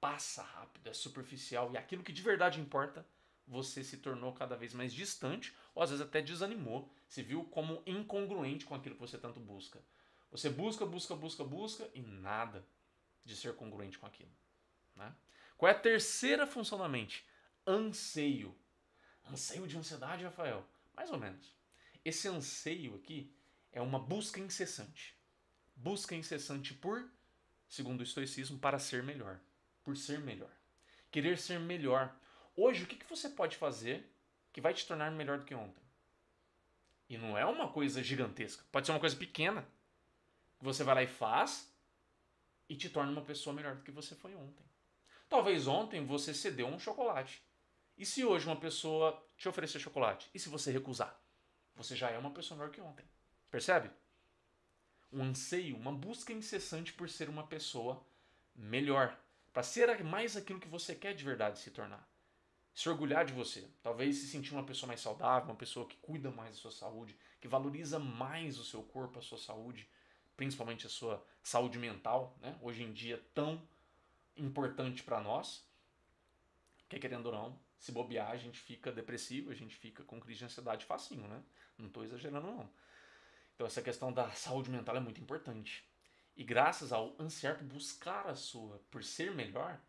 Passa 0.01 0.43
rápido, 0.43 0.91
é 0.91 0.93
superficial 0.93 1.71
e 1.73 1.77
aquilo 1.77 2.03
que 2.03 2.13
de 2.13 2.21
verdade 2.21 2.61
importa, 2.61 3.07
você 3.47 3.85
se 3.85 3.99
tornou 3.99 4.33
cada 4.33 4.57
vez 4.57 4.75
mais 4.75 4.93
distante 4.93 5.57
ou 5.73 5.81
às 5.81 5.91
vezes 5.91 6.05
até 6.05 6.21
desanimou, 6.21 6.91
se 7.07 7.23
viu 7.23 7.45
como 7.45 7.81
incongruente 7.87 8.65
com 8.65 8.75
aquilo 8.75 8.97
que 8.97 9.01
você 9.01 9.19
tanto 9.19 9.39
busca. 9.39 9.81
Você 10.33 10.51
busca, 10.51 10.85
busca, 10.85 11.15
busca, 11.15 11.45
busca 11.45 11.89
e 11.95 12.03
nada 12.03 12.67
de 13.25 13.37
ser 13.37 13.55
congruente 13.55 14.01
com 14.01 14.07
aquilo. 14.07 14.33
Né? 14.97 15.15
Qual 15.57 15.69
é 15.69 15.73
a 15.73 15.79
terceira 15.79 16.45
função 16.45 16.77
da 16.77 16.89
mente? 16.89 17.25
Anseio. 17.66 18.57
Anseio 19.31 19.69
de 19.69 19.78
ansiedade, 19.78 20.25
Rafael? 20.25 20.66
Mais 20.97 21.11
ou 21.11 21.19
menos. 21.19 21.54
Esse 22.04 22.26
anseio 22.26 22.97
aqui 22.97 23.33
é 23.71 23.81
uma 23.81 23.99
busca 23.99 24.40
incessante. 24.40 25.16
Busca 25.76 26.14
incessante 26.14 26.75
por, 26.75 27.09
segundo 27.69 28.00
o 28.00 28.02
estoicismo, 28.02 28.59
para 28.59 28.81
ser 28.81 29.02
melhor. 29.04 29.38
Por 29.85 29.97
ser 29.97 30.19
melhor. 30.19 30.50
Querer 31.11 31.38
ser 31.38 31.61
melhor. 31.61 32.12
Hoje, 32.57 32.83
o 32.83 32.87
que, 32.87 33.04
você 33.09 33.28
pode 33.28 33.57
fazer 33.57 34.12
que 34.52 34.61
vai 34.61 34.75
te 34.75 34.87
tornar 34.87 35.12
melhor 35.12 35.38
do 35.38 35.45
que 35.45 35.54
ontem? 35.54 35.83
E 37.09 37.16
não 37.16 37.38
é 37.38 37.45
uma 37.47 37.69
coisa 37.69 38.02
gigantesca. 38.02 38.64
Pode 38.73 38.87
ser 38.87 38.92
uma 38.92 39.00
coisa 39.00 39.14
pequena. 39.14 39.66
Que 40.59 40.64
você 40.64 40.83
vai 40.83 40.95
lá 40.97 41.02
e 41.04 41.07
faz 41.07 41.73
e 42.69 42.76
te 42.76 42.88
torna 42.88 43.12
uma 43.12 43.23
pessoa 43.23 43.54
melhor 43.54 43.76
do 43.76 43.83
que 43.83 43.90
você 43.90 44.16
foi 44.16 44.35
ontem. 44.35 44.64
Talvez 45.28 45.66
ontem 45.66 46.04
você 46.04 46.35
cedeu 46.35 46.66
um 46.66 46.78
chocolate. 46.78 47.42
E 47.97 48.07
se 48.07 48.25
hoje 48.25 48.47
uma 48.47 48.57
pessoa 48.57 49.23
te 49.37 49.49
oferecer 49.49 49.79
chocolate? 49.79 50.31
E 50.35 50.39
se 50.39 50.49
você 50.49 50.71
recusar? 50.71 51.23
você 51.75 51.97
já 51.97 52.11
é 52.11 52.19
uma 52.19 52.31
pessoa 52.31 52.59
melhor 52.59 52.73
que 52.73 52.81
ontem. 52.81 53.05
Percebe? 53.51 53.91
Um 55.13 55.23
anseio, 55.23 55.77
uma 55.77 55.93
busca 55.93 56.33
incessante 56.33 56.93
por 56.93 57.09
ser 57.09 57.29
uma 57.29 57.47
pessoa 57.47 58.05
melhor, 58.55 59.19
para 59.53 59.63
ser 59.63 60.03
mais 60.05 60.37
aquilo 60.37 60.61
que 60.61 60.69
você 60.69 60.95
quer 60.95 61.15
de 61.15 61.25
verdade 61.25 61.59
se 61.59 61.71
tornar. 61.71 62.09
Se 62.75 62.89
orgulhar 62.89 63.25
de 63.25 63.33
você. 63.35 63.69
Talvez 63.83 64.17
se 64.17 64.27
sentir 64.27 64.53
uma 64.53 64.65
pessoa 64.65 64.89
mais 64.89 65.01
saudável, 65.01 65.51
uma 65.51 65.57
pessoa 65.57 65.87
que 65.87 65.97
cuida 65.97 66.31
mais 66.31 66.57
da 66.57 66.63
sua 66.63 66.71
saúde, 66.71 67.17
que 67.41 67.49
valoriza 67.49 67.99
mais 67.99 68.59
o 68.59 68.65
seu 68.65 68.83
corpo, 68.83 69.19
a 69.19 69.23
sua 69.23 69.37
saúde, 69.37 69.89
principalmente 70.37 70.87
a 70.87 70.91
sua 70.91 71.25
saúde 71.43 71.79
mental, 71.79 72.37
né? 72.41 72.59
Hoje 72.63 72.83
em 72.83 72.93
dia 72.93 73.23
tão 73.35 73.63
importante 74.35 75.03
para 75.03 75.21
nós, 75.21 75.67
que 76.89 76.99
querendo 76.99 77.27
ou 77.27 77.33
não, 77.33 77.61
se 77.83 77.91
bobear, 77.91 78.31
a 78.31 78.37
gente 78.37 78.61
fica 78.61 78.93
depressivo, 78.93 79.51
a 79.51 79.55
gente 79.55 79.75
fica 79.75 80.05
com 80.05 80.21
crise 80.21 80.39
de 80.39 80.45
ansiedade 80.45 80.87
facinho, 80.87 81.27
né? 81.27 81.43
Não 81.77 81.89
estou 81.89 82.05
exagerando 82.05 82.47
não. 82.47 82.71
Então 83.57 83.67
essa 83.67 83.83
questão 83.83 84.12
da 84.12 84.31
saúde 84.31 84.71
mental 84.71 84.97
é 84.97 85.01
muito 85.01 85.21
importante. 85.21 85.85
E 86.37 86.45
graças 86.45 86.93
ao 86.93 87.17
ansiar 87.19 87.61
buscar 87.65 88.29
a 88.29 88.37
sua, 88.37 88.81
por 88.89 89.03
ser 89.03 89.35
melhor, 89.35 89.81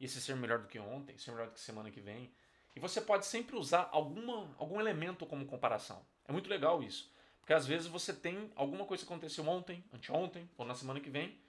esse 0.00 0.20
ser 0.20 0.34
melhor 0.34 0.58
do 0.58 0.66
que 0.66 0.80
ontem, 0.80 1.16
ser 1.16 1.30
melhor 1.30 1.46
do 1.46 1.52
que 1.52 1.60
semana 1.60 1.92
que 1.92 2.00
vem, 2.00 2.34
e 2.74 2.80
você 2.80 3.00
pode 3.00 3.24
sempre 3.24 3.54
usar 3.54 3.88
alguma, 3.92 4.52
algum 4.58 4.80
elemento 4.80 5.24
como 5.24 5.46
comparação. 5.46 6.04
É 6.24 6.32
muito 6.32 6.50
legal 6.50 6.82
isso. 6.82 7.14
Porque 7.38 7.52
às 7.52 7.64
vezes 7.64 7.86
você 7.86 8.12
tem 8.12 8.50
alguma 8.56 8.84
coisa 8.84 9.06
que 9.06 9.12
aconteceu 9.12 9.46
ontem, 9.46 9.84
anteontem, 9.92 10.50
ou 10.58 10.66
na 10.66 10.74
semana 10.74 10.98
que 10.98 11.08
vem, 11.08 11.40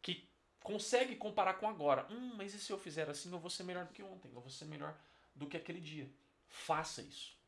que 0.00 0.26
consegue 0.62 1.16
comparar 1.16 1.54
com 1.54 1.68
agora. 1.68 2.06
Hum, 2.10 2.32
mas 2.34 2.54
e 2.54 2.58
se 2.58 2.72
eu 2.72 2.78
fizer 2.78 3.10
assim, 3.10 3.30
eu 3.30 3.38
vou 3.38 3.50
ser 3.50 3.64
melhor 3.64 3.84
do 3.84 3.92
que 3.92 4.02
ontem, 4.02 4.30
eu 4.32 4.40
vou 4.40 4.48
ser 4.48 4.64
melhor 4.64 4.98
do 5.38 5.46
que 5.46 5.56
aquele 5.56 5.80
dia. 5.80 6.10
Faça 6.48 7.00
isso. 7.00 7.38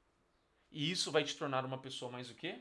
E 0.71 0.91
isso 0.91 1.11
vai 1.11 1.25
te 1.25 1.37
tornar 1.37 1.65
uma 1.65 1.79
pessoa 1.79 2.11
mais 2.11 2.31
o 2.31 2.35
quê? 2.35 2.61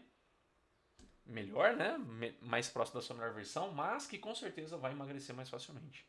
Melhor, 1.25 1.75
né? 1.75 1.97
Mais 2.41 2.67
próxima 2.67 2.99
da 2.99 3.05
sua 3.05 3.15
melhor 3.15 3.33
versão, 3.33 3.71
mas 3.71 4.07
que 4.07 4.17
com 4.17 4.33
certeza 4.33 4.77
vai 4.77 4.91
emagrecer 4.91 5.35
mais 5.35 5.49
facilmente. 5.49 6.05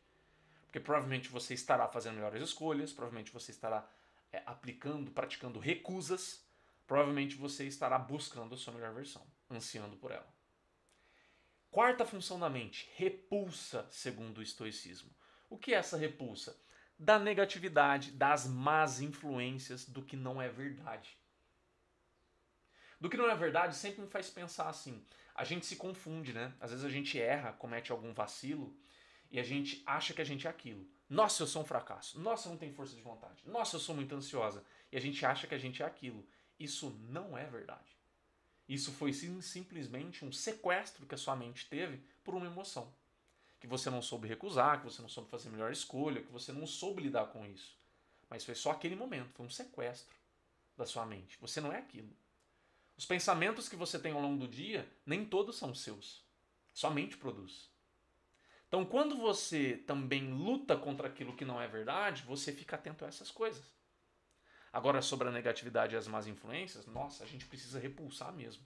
Porque 0.65 0.81
provavelmente 0.81 1.29
você 1.29 1.53
estará 1.53 1.87
fazendo 1.89 2.15
melhores 2.15 2.43
escolhas, 2.43 2.93
provavelmente 2.93 3.33
você 3.33 3.51
estará 3.51 3.87
é, 4.33 4.43
aplicando, 4.47 5.11
praticando 5.11 5.59
recusas, 5.59 6.43
provavelmente 6.87 7.37
você 7.37 7.67
estará 7.67 7.99
buscando 7.99 8.55
a 8.55 8.59
sua 8.59 8.73
melhor 8.73 8.95
versão, 8.95 9.27
ansiando 9.51 9.97
por 9.97 10.11
ela. 10.11 10.33
Quarta 11.71 12.07
função 12.07 12.39
da 12.39 12.49
mente, 12.49 12.89
repulsa, 12.97 13.87
segundo 13.91 14.39
o 14.39 14.43
estoicismo. 14.43 15.11
O 15.49 15.59
que 15.59 15.75
é 15.75 15.77
essa 15.77 15.97
repulsa? 15.97 16.57
Da 17.01 17.19
negatividade, 17.19 18.11
das 18.11 18.47
más 18.47 19.01
influências, 19.01 19.87
do 19.87 20.03
que 20.03 20.17
não 20.17 20.41
é 20.41 20.51
verdade. 20.51 21.17
Do 23.01 23.09
que 23.09 23.17
não 23.17 23.31
é 23.31 23.35
verdade 23.35 23.75
sempre 23.75 24.03
me 24.03 24.07
faz 24.07 24.29
pensar 24.29 24.69
assim. 24.69 25.03
A 25.35 25.43
gente 25.43 25.65
se 25.65 25.77
confunde, 25.77 26.35
né? 26.35 26.53
Às 26.61 26.73
vezes 26.73 26.85
a 26.85 26.91
gente 26.91 27.19
erra, 27.19 27.55
comete 27.55 27.91
algum 27.91 28.13
vacilo 28.13 28.77
e 29.31 29.41
a 29.41 29.43
gente 29.43 29.83
acha 29.87 30.13
que 30.13 30.21
a 30.21 30.25
gente 30.25 30.47
é 30.47 30.51
aquilo. 30.51 30.87
Nossa, 31.09 31.43
eu 31.43 31.47
sou 31.47 31.63
um 31.63 31.65
fracasso. 31.65 32.21
Nossa, 32.21 32.49
eu 32.49 32.51
não 32.51 32.59
tenho 32.59 32.75
força 32.75 32.95
de 32.95 33.01
vontade. 33.01 33.43
Nossa, 33.47 33.77
eu 33.77 33.81
sou 33.81 33.95
muito 33.95 34.15
ansiosa. 34.15 34.63
E 34.93 34.97
a 34.99 35.01
gente 35.01 35.25
acha 35.25 35.47
que 35.47 35.55
a 35.55 35.59
gente 35.59 35.83
é 35.83 35.87
aquilo. 35.87 36.29
Isso 36.59 36.91
não 37.09 37.37
é 37.37 37.47
verdade. 37.47 37.97
Isso 38.69 38.93
foi 38.93 39.15
sim, 39.15 39.41
simplesmente 39.41 40.23
um 40.23 40.31
sequestro 40.31 41.07
que 41.07 41.15
a 41.15 41.19
sua 41.19 41.35
mente 41.35 41.67
teve 41.67 42.05
por 42.23 42.35
uma 42.35 42.47
emoção 42.47 42.93
que 43.61 43.67
você 43.67 43.91
não 43.91 44.01
soube 44.01 44.27
recusar, 44.27 44.79
que 44.79 44.87
você 44.87 45.03
não 45.03 45.09
soube 45.09 45.31
fazer 45.31 45.51
melhor 45.51 45.71
escolha, 45.71 46.23
que 46.23 46.33
você 46.33 46.51
não 46.51 46.67
soube 46.67 47.03
lidar 47.03 47.27
com 47.27 47.45
isso. 47.47 47.79
Mas 48.29 48.45
foi 48.45 48.55
só 48.55 48.71
aquele 48.71 48.97
momento, 48.97 49.35
foi 49.35 49.47
um 49.47 49.51
sequestro 49.51 50.17
da 50.77 50.87
sua 50.87 51.05
mente. 51.05 51.37
Você 51.41 51.61
não 51.61 51.73
é 51.73 51.79
aquilo. 51.79 52.11
Os 52.97 53.05
pensamentos 53.05 53.69
que 53.69 53.77
você 53.77 53.99
tem 53.99 54.13
ao 54.13 54.21
longo 54.21 54.39
do 54.39 54.49
dia, 54.49 54.91
nem 55.05 55.25
todos 55.25 55.57
são 55.57 55.75
seus. 55.75 56.25
Sua 56.73 56.91
mente 56.91 57.17
produz. 57.17 57.69
Então, 58.67 58.85
quando 58.85 59.17
você 59.17 59.77
também 59.87 60.33
luta 60.33 60.77
contra 60.77 61.09
aquilo 61.09 61.37
que 61.37 61.45
não 61.45 61.61
é 61.61 61.67
verdade, 61.67 62.23
você 62.23 62.53
fica 62.53 62.77
atento 62.77 63.05
a 63.05 63.09
essas 63.09 63.31
coisas. 63.31 63.65
Agora, 64.73 65.03
sobre 65.03 65.29
a 65.29 65.33
negatividade 65.33 65.95
e 65.95 65.99
as 65.99 66.07
más 66.07 66.27
influências, 66.29 66.87
nossa, 66.87 67.25
a 67.25 67.27
gente 67.27 67.47
precisa 67.47 67.81
repulsar 67.81 68.33
mesmo. 68.33 68.63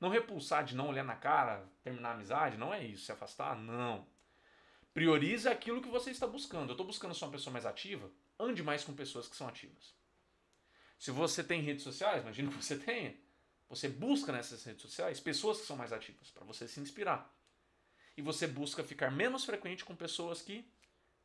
Não 0.00 0.08
repulsar 0.08 0.64
de 0.64 0.74
não 0.74 0.88
olhar 0.88 1.04
na 1.04 1.14
cara, 1.14 1.68
terminar 1.82 2.10
a 2.10 2.12
amizade, 2.14 2.56
não 2.56 2.72
é 2.72 2.82
isso, 2.84 3.04
se 3.04 3.12
afastar, 3.12 3.54
não. 3.54 4.06
Priorize 4.94 5.48
aquilo 5.48 5.82
que 5.82 5.88
você 5.88 6.10
está 6.10 6.26
buscando. 6.26 6.70
Eu 6.70 6.72
estou 6.72 6.86
buscando 6.86 7.14
ser 7.14 7.24
uma 7.24 7.30
pessoa 7.30 7.52
mais 7.52 7.66
ativa, 7.66 8.10
ande 8.38 8.62
mais 8.62 8.82
com 8.82 8.94
pessoas 8.94 9.28
que 9.28 9.36
são 9.36 9.46
ativas. 9.46 9.94
Se 10.98 11.10
você 11.10 11.44
tem 11.44 11.60
redes 11.60 11.84
sociais, 11.84 12.22
imagina 12.22 12.50
que 12.50 12.56
você 12.56 12.76
tenha, 12.76 13.14
você 13.68 13.88
busca 13.88 14.32
nessas 14.32 14.64
redes 14.64 14.82
sociais 14.82 15.20
pessoas 15.20 15.60
que 15.60 15.66
são 15.66 15.76
mais 15.76 15.92
ativas, 15.92 16.30
para 16.30 16.44
você 16.44 16.66
se 16.66 16.80
inspirar. 16.80 17.32
E 18.16 18.22
você 18.22 18.46
busca 18.46 18.82
ficar 18.82 19.10
menos 19.10 19.44
frequente 19.44 19.84
com 19.84 19.94
pessoas 19.94 20.42
que 20.42 20.68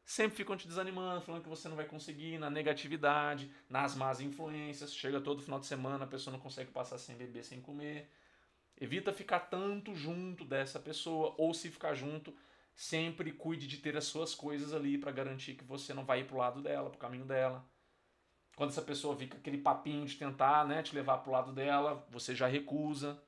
sempre 0.06 0.38
ficam 0.38 0.56
te 0.56 0.68
desanimando, 0.68 1.22
falando 1.22 1.42
que 1.42 1.50
você 1.50 1.68
não 1.68 1.76
vai 1.76 1.86
conseguir, 1.86 2.38
na 2.38 2.50
negatividade, 2.50 3.52
nas 3.70 3.96
más 3.96 4.22
influências. 4.22 4.94
Chega 4.94 5.20
todo 5.20 5.42
final 5.42 5.60
de 5.60 5.66
semana, 5.66 6.06
a 6.06 6.08
pessoa 6.08 6.32
não 6.32 6.40
consegue 6.40 6.72
passar 6.72 6.98
sem 6.98 7.16
beber, 7.16 7.44
sem 7.44 7.60
comer. 7.60 8.10
Evita 8.80 9.14
ficar 9.14 9.42
tanto 9.42 9.96
junto 9.96 10.44
dessa 10.44 10.80
pessoa, 10.80 11.34
ou 11.38 11.54
se 11.54 11.70
ficar 11.70 11.94
junto, 11.96 12.36
sempre 12.76 13.32
cuide 13.32 13.68
de 13.68 13.78
ter 13.78 13.96
as 13.96 14.06
suas 14.06 14.36
coisas 14.36 14.74
ali 14.74 14.98
para 14.98 15.12
garantir 15.12 15.56
que 15.56 15.64
você 15.64 15.94
não 15.94 16.04
vai 16.04 16.22
ir 16.22 16.26
pro 16.26 16.38
lado 16.38 16.62
dela, 16.62 16.90
pro 16.90 17.00
caminho 17.00 17.26
dela. 17.26 17.66
Quando 18.56 18.70
essa 18.70 18.82
pessoa 18.82 19.16
fica 19.16 19.38
aquele 19.38 19.58
papinho 19.58 20.06
de 20.06 20.16
tentar, 20.16 20.66
né, 20.68 20.84
te 20.84 20.94
levar 20.94 21.20
pro 21.20 21.32
lado 21.32 21.54
dela, 21.54 22.06
você 22.10 22.36
já 22.36 22.48
recusa. 22.48 23.22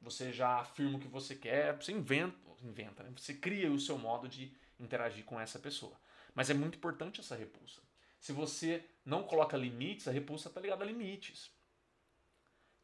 Você 0.00 0.32
já 0.32 0.60
afirma 0.60 0.96
o 0.96 1.00
que 1.00 1.08
você 1.08 1.34
quer, 1.34 1.74
você 1.74 1.90
inventa, 1.90 2.36
inventa, 2.62 3.02
né? 3.02 3.12
você 3.16 3.34
cria 3.34 3.70
o 3.70 3.80
seu 3.80 3.98
modo 3.98 4.28
de 4.28 4.54
interagir 4.78 5.24
com 5.24 5.40
essa 5.40 5.58
pessoa. 5.58 5.98
Mas 6.34 6.48
é 6.50 6.54
muito 6.54 6.76
importante 6.76 7.20
essa 7.20 7.34
repulsa. 7.34 7.82
Se 8.20 8.32
você 8.32 8.84
não 9.04 9.24
coloca 9.24 9.56
limites, 9.56 10.06
a 10.06 10.12
repulsa 10.12 10.48
está 10.48 10.60
ligada 10.60 10.84
a 10.84 10.86
limites. 10.86 11.50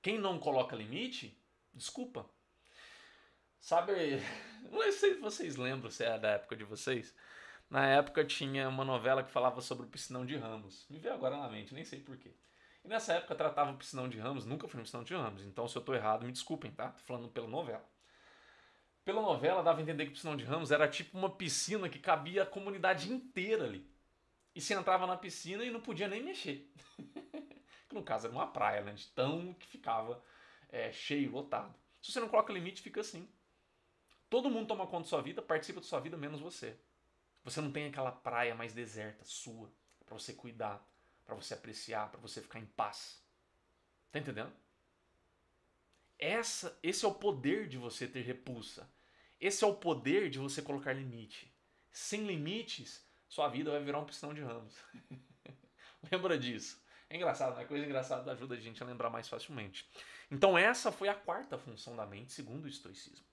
Quem 0.05 0.19
não 0.19 0.39
coloca 0.39 0.77
limite, 0.77 1.35
desculpa. 1.73 2.27
Sabe, 3.59 4.21
não 4.71 4.93
sei 4.93 5.15
se 5.15 5.19
vocês 5.19 5.57
lembram, 5.57 5.91
se 5.91 6.05
é 6.05 6.19
da 6.19 6.33
época 6.33 6.55
de 6.55 6.63
vocês. 6.63 7.15
Na 7.71 7.87
época 7.87 8.23
tinha 8.23 8.69
uma 8.69 8.85
novela 8.85 9.25
que 9.25 9.31
falava 9.31 9.63
sobre 9.63 9.87
o 9.87 9.89
piscinão 9.89 10.27
de 10.27 10.37
Ramos. 10.37 10.85
Me 10.91 10.99
veio 10.99 11.15
agora 11.15 11.39
na 11.39 11.49
mente, 11.49 11.73
nem 11.73 11.87
sei 11.87 12.01
porquê. 12.01 12.35
E 12.85 12.87
nessa 12.89 13.15
época 13.15 13.35
tratava 13.35 13.73
o 13.73 13.79
piscinão 13.79 14.07
de 14.07 14.19
Ramos, 14.19 14.45
nunca 14.45 14.69
fui 14.69 14.77
no 14.77 14.83
piscinão 14.83 15.05
de 15.05 15.15
Ramos, 15.15 15.43
então 15.43 15.67
se 15.67 15.75
eu 15.75 15.81
tô 15.81 15.95
errado, 15.95 16.27
me 16.27 16.33
desculpem, 16.33 16.71
tá? 16.71 16.91
Tô 16.91 17.03
falando 17.05 17.31
pela 17.31 17.49
novela. 17.49 17.89
Pela 19.07 19.23
novela 19.23 19.63
dava 19.63 19.79
a 19.79 19.83
entender 19.83 20.05
que 20.05 20.11
o 20.11 20.13
piscinão 20.13 20.37
de 20.37 20.45
Ramos 20.45 20.71
era 20.71 20.87
tipo 20.87 21.17
uma 21.17 21.31
piscina 21.31 21.89
que 21.89 21.99
cabia 21.99 22.43
a 22.43 22.47
comunidade 22.47 23.11
inteira 23.11 23.65
ali. 23.65 23.91
E 24.55 24.61
você 24.61 24.75
entrava 24.75 25.07
na 25.07 25.17
piscina 25.17 25.65
e 25.65 25.71
não 25.71 25.81
podia 25.81 26.09
nem 26.09 26.23
mexer. 26.23 26.71
que 27.95 28.01
no 28.01 28.03
caso 28.03 28.27
era 28.27 28.35
uma 28.35 28.49
praia, 28.49 28.83
né? 28.83 28.93
De 28.93 29.07
tão 29.09 29.55
que 29.55 29.69
ficava 29.69 30.23
é, 30.69 30.93
cheio, 30.93 31.31
lotado. 31.31 31.73
Se 32.03 32.11
você 32.11 32.21
não 32.21 32.29
coloca 32.29 32.53
limite, 32.53 32.83
fica 32.83 33.01
assim. 33.01 33.29
Todo 34.29 34.51
mundo 34.51 34.67
toma 34.67 34.87
conta 34.87 35.05
da 35.05 35.09
sua 35.09 35.23
vida, 35.23 35.41
participa 35.41 35.81
da 35.81 35.87
sua 35.87 36.01
vida, 36.01 36.17
menos 36.17 36.41
você. 36.41 36.77
Você 37.45 37.61
não 37.61 37.71
tem 37.71 37.87
aquela 37.87 38.11
praia 38.11 38.55
mais 38.55 38.73
deserta 38.73 39.25
sua 39.25 39.71
para 40.05 40.19
você 40.19 40.33
cuidar, 40.33 40.85
para 41.25 41.35
você 41.35 41.55
apreciar, 41.55 42.11
para 42.11 42.21
você 42.21 42.41
ficar 42.43 42.59
em 42.59 42.67
paz. 42.67 43.23
Tá 44.11 44.19
entendendo? 44.19 44.53
Essa, 46.19 46.77
esse 46.83 47.05
é 47.05 47.09
o 47.09 47.15
poder 47.15 47.69
de 47.69 47.79
você 47.79 48.09
ter 48.09 48.23
repulsa. 48.23 48.91
Esse 49.41 49.63
é 49.63 49.67
o 49.67 49.75
poder 49.75 50.31
de 50.31 50.39
você 50.39 50.63
colocar 50.63 50.93
limite. 50.93 51.53
Sem 51.93 52.27
limites, 52.27 53.07
sua 53.29 53.49
vida 53.49 53.71
vai 53.71 53.83
virar 53.83 54.01
um 54.01 54.07
pistão 54.07 54.35
de 54.35 54.41
ramos. 54.41 54.75
Lembra 56.11 56.39
disso. 56.39 56.84
É 57.09 57.17
engraçado, 57.17 57.57
né? 57.57 57.65
Coisa 57.65 57.85
engraçada 57.85 58.33
ajuda 58.33 58.55
a 58.55 58.61
gente 58.61 58.83
a 58.83 58.87
lembrar 58.87 59.11
mais 59.11 59.29
facilmente. 59.29 59.89
Então 60.31 60.57
essa 60.57 60.91
foi 60.91 61.09
a 61.09 61.15
quarta 61.15 61.59
função 61.59 61.95
da 61.95 62.07
mente, 62.07 62.33
segundo 62.33 62.65
o 62.65 62.69
estoicismo. 62.69 63.25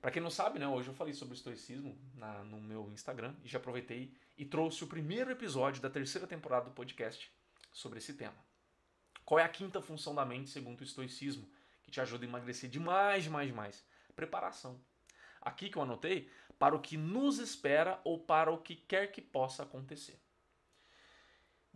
Para 0.00 0.12
quem 0.12 0.22
não 0.22 0.30
sabe, 0.30 0.58
né, 0.58 0.68
hoje 0.68 0.88
eu 0.88 0.94
falei 0.94 1.12
sobre 1.12 1.34
o 1.34 1.36
estoicismo 1.36 1.98
na, 2.14 2.44
no 2.44 2.60
meu 2.60 2.90
Instagram 2.92 3.34
e 3.42 3.48
já 3.48 3.58
aproveitei 3.58 4.14
e 4.36 4.44
trouxe 4.44 4.84
o 4.84 4.86
primeiro 4.86 5.30
episódio 5.30 5.82
da 5.82 5.90
terceira 5.90 6.26
temporada 6.26 6.66
do 6.66 6.70
podcast 6.70 7.32
sobre 7.72 7.98
esse 7.98 8.14
tema. 8.14 8.36
Qual 9.24 9.40
é 9.40 9.42
a 9.42 9.48
quinta 9.48 9.82
função 9.82 10.14
da 10.14 10.24
mente 10.24 10.50
segundo 10.50 10.80
o 10.80 10.84
estoicismo 10.84 11.50
que 11.82 11.90
te 11.90 12.00
ajuda 12.00 12.24
a 12.24 12.28
emagrecer 12.28 12.70
demais, 12.70 13.24
demais, 13.24 13.48
demais? 13.48 13.84
Preparação. 14.14 14.80
Aqui 15.40 15.68
que 15.68 15.76
eu 15.76 15.82
anotei 15.82 16.30
para 16.58 16.74
o 16.74 16.80
que 16.80 16.96
nos 16.96 17.38
espera 17.38 18.00
ou 18.04 18.18
para 18.18 18.52
o 18.52 18.58
que 18.58 18.76
quer 18.76 19.08
que 19.08 19.20
possa 19.20 19.64
acontecer. 19.64 20.20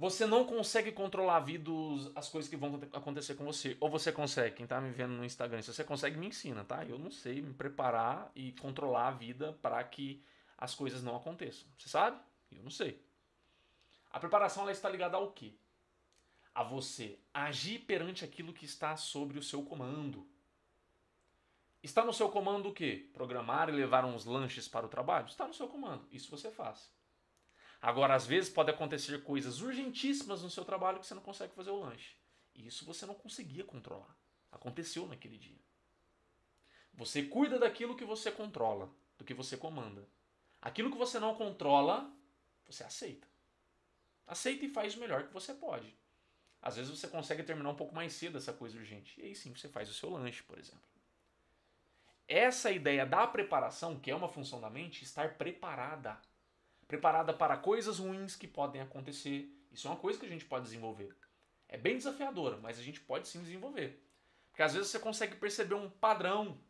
Você 0.02 0.26
não 0.26 0.44
consegue 0.44 0.90
controlar 0.90 1.36
a 1.36 1.40
vida, 1.40 1.70
as 2.16 2.28
coisas 2.28 2.50
que 2.50 2.56
vão 2.56 2.74
acontecer 2.92 3.36
com 3.36 3.44
você. 3.44 3.76
Ou 3.78 3.88
você 3.88 4.10
consegue, 4.10 4.56
quem 4.56 4.66
tá 4.66 4.80
me 4.80 4.90
vendo 4.90 5.12
no 5.12 5.24
Instagram, 5.24 5.62
se 5.62 5.72
você 5.72 5.84
consegue, 5.84 6.18
me 6.18 6.26
ensina, 6.26 6.64
tá? 6.64 6.84
Eu 6.84 6.98
não 6.98 7.08
sei 7.08 7.40
me 7.40 7.54
preparar 7.54 8.28
e 8.34 8.50
controlar 8.50 9.06
a 9.06 9.10
vida 9.12 9.56
para 9.62 9.80
que 9.84 10.20
as 10.58 10.74
coisas 10.74 11.04
não 11.04 11.14
aconteçam. 11.14 11.68
Você 11.78 11.88
sabe? 11.88 12.20
Eu 12.50 12.64
não 12.64 12.70
sei. 12.70 13.00
A 14.10 14.18
preparação 14.18 14.64
ela 14.64 14.72
está 14.72 14.88
ligada 14.88 15.16
ao 15.16 15.30
quê? 15.30 15.54
A 16.52 16.64
você 16.64 17.16
agir 17.32 17.78
perante 17.78 18.24
aquilo 18.24 18.52
que 18.52 18.64
está 18.64 18.96
sobre 18.96 19.38
o 19.38 19.42
seu 19.42 19.62
comando. 19.62 20.26
Está 21.80 22.04
no 22.04 22.12
seu 22.12 22.28
comando 22.28 22.70
o 22.70 22.74
quê? 22.74 23.08
Programar 23.12 23.68
e 23.68 23.72
levar 23.72 24.04
uns 24.04 24.24
lanches 24.24 24.66
para 24.66 24.84
o 24.84 24.88
trabalho? 24.88 25.28
Está 25.28 25.46
no 25.46 25.54
seu 25.54 25.68
comando. 25.68 26.04
Isso 26.10 26.28
você 26.28 26.50
faz. 26.50 26.90
Agora, 27.82 28.14
às 28.14 28.24
vezes 28.24 28.48
pode 28.48 28.70
acontecer 28.70 29.24
coisas 29.24 29.60
urgentíssimas 29.60 30.40
no 30.40 30.48
seu 30.48 30.64
trabalho 30.64 31.00
que 31.00 31.06
você 31.06 31.14
não 31.14 31.22
consegue 31.22 31.52
fazer 31.52 31.70
o 31.70 31.80
lanche. 31.80 32.14
E 32.54 32.64
isso 32.64 32.84
você 32.84 33.04
não 33.04 33.14
conseguia 33.14 33.64
controlar. 33.64 34.16
Aconteceu 34.52 35.04
naquele 35.08 35.36
dia. 35.36 35.58
Você 36.94 37.24
cuida 37.24 37.58
daquilo 37.58 37.96
que 37.96 38.04
você 38.04 38.30
controla, 38.30 38.88
do 39.18 39.24
que 39.24 39.34
você 39.34 39.56
comanda. 39.56 40.06
Aquilo 40.60 40.92
que 40.92 40.96
você 40.96 41.18
não 41.18 41.34
controla, 41.34 42.08
você 42.64 42.84
aceita. 42.84 43.26
Aceita 44.28 44.64
e 44.64 44.68
faz 44.68 44.94
o 44.94 45.00
melhor 45.00 45.26
que 45.26 45.32
você 45.32 45.52
pode. 45.52 45.92
Às 46.60 46.76
vezes 46.76 46.96
você 46.96 47.08
consegue 47.08 47.42
terminar 47.42 47.70
um 47.70 47.74
pouco 47.74 47.92
mais 47.92 48.12
cedo 48.12 48.38
essa 48.38 48.52
coisa 48.52 48.78
urgente. 48.78 49.20
E 49.20 49.24
aí 49.24 49.34
sim 49.34 49.52
você 49.52 49.68
faz 49.68 49.88
o 49.90 49.94
seu 49.94 50.08
lanche, 50.08 50.44
por 50.44 50.56
exemplo. 50.56 50.80
Essa 52.28 52.70
ideia 52.70 53.04
da 53.04 53.26
preparação, 53.26 53.98
que 53.98 54.08
é 54.08 54.14
uma 54.14 54.28
função 54.28 54.60
da 54.60 54.70
mente, 54.70 55.02
estar 55.02 55.36
preparada. 55.36 56.20
Preparada 56.92 57.32
para 57.32 57.56
coisas 57.56 57.98
ruins 57.98 58.36
que 58.36 58.46
podem 58.46 58.82
acontecer. 58.82 59.50
Isso 59.72 59.88
é 59.88 59.90
uma 59.90 59.96
coisa 59.96 60.20
que 60.20 60.26
a 60.26 60.28
gente 60.28 60.44
pode 60.44 60.64
desenvolver. 60.64 61.16
É 61.66 61.78
bem 61.78 61.96
desafiadora, 61.96 62.58
mas 62.58 62.78
a 62.78 62.82
gente 62.82 63.00
pode 63.00 63.26
sim 63.28 63.40
desenvolver. 63.40 64.06
Porque 64.50 64.62
às 64.62 64.74
vezes 64.74 64.90
você 64.90 64.98
consegue 64.98 65.36
perceber 65.36 65.74
um 65.74 65.88
padrão 65.88 66.60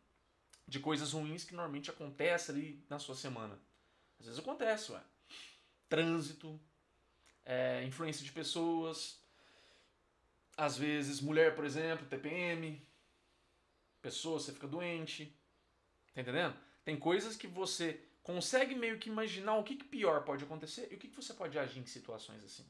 de 0.65 0.79
coisas 0.79 1.11
ruins 1.11 1.43
que 1.43 1.53
normalmente 1.53 1.89
acontece 1.89 2.51
ali 2.51 2.81
na 2.89 2.99
sua 2.99 3.15
semana. 3.15 3.59
Às 4.17 4.27
vezes 4.27 4.39
acontece, 4.39 4.93
ué. 4.93 5.01
Trânsito, 5.89 6.57
é, 7.43 7.83
influência 7.83 8.23
de 8.23 8.31
pessoas, 8.31 9.19
às 10.55 10.77
vezes 10.77 11.19
mulher, 11.19 11.53
por 11.53 11.65
exemplo, 11.65 12.05
TPM, 12.05 12.81
pessoa, 14.01 14.39
você 14.39 14.53
fica 14.53 14.69
doente, 14.69 15.37
tá 16.15 16.21
entendendo? 16.21 16.55
Tem 16.85 16.97
coisas 16.97 17.35
que 17.35 17.45
você 17.45 18.01
consegue 18.23 18.73
meio 18.73 18.97
que 18.97 19.09
imaginar 19.09 19.57
o 19.57 19.63
que, 19.63 19.75
que 19.75 19.83
pior 19.83 20.23
pode 20.23 20.45
acontecer 20.45 20.87
e 20.89 20.95
o 20.95 20.97
que, 20.97 21.09
que 21.09 21.15
você 21.15 21.33
pode 21.33 21.59
agir 21.59 21.79
em 21.79 21.85
situações 21.85 22.43
assim. 22.43 22.65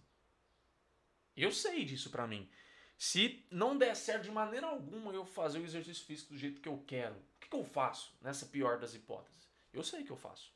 Eu 1.38 1.52
sei 1.52 1.86
disso 1.86 2.10
pra 2.10 2.28
mim. 2.28 2.50
Se 2.98 3.46
não 3.50 3.78
der 3.78 3.96
certo 3.96 4.24
de 4.24 4.32
maneira 4.32 4.68
alguma 4.68 5.14
eu 5.14 5.26
fazer 5.26 5.60
o 5.60 5.64
exercício 5.64 6.06
físico 6.06 6.34
do 6.34 6.40
jeito 6.40 6.62
que 6.62 6.70
eu 6.70 6.84
quero, 6.86 7.16
o 7.16 7.40
que, 7.40 7.50
que 7.50 7.56
eu 7.56 7.64
faço 7.64 8.16
nessa 8.22 8.46
pior 8.46 8.80
das 8.80 8.94
hipóteses? 8.94 9.48
Eu 9.72 9.84
sei 9.84 10.04
que 10.04 10.12
eu 10.12 10.18
faço. 10.18 10.54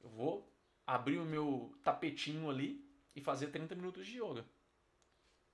Eu 0.00 0.10
vou 0.10 0.52
abrir 0.86 1.18
o 1.18 1.24
meu 1.24 1.74
tapetinho 1.82 2.50
ali 2.50 2.84
e 3.14 3.20
fazer 3.20 3.48
30 3.48 3.74
minutos 3.74 4.06
de 4.06 4.18
yoga. 4.18 4.44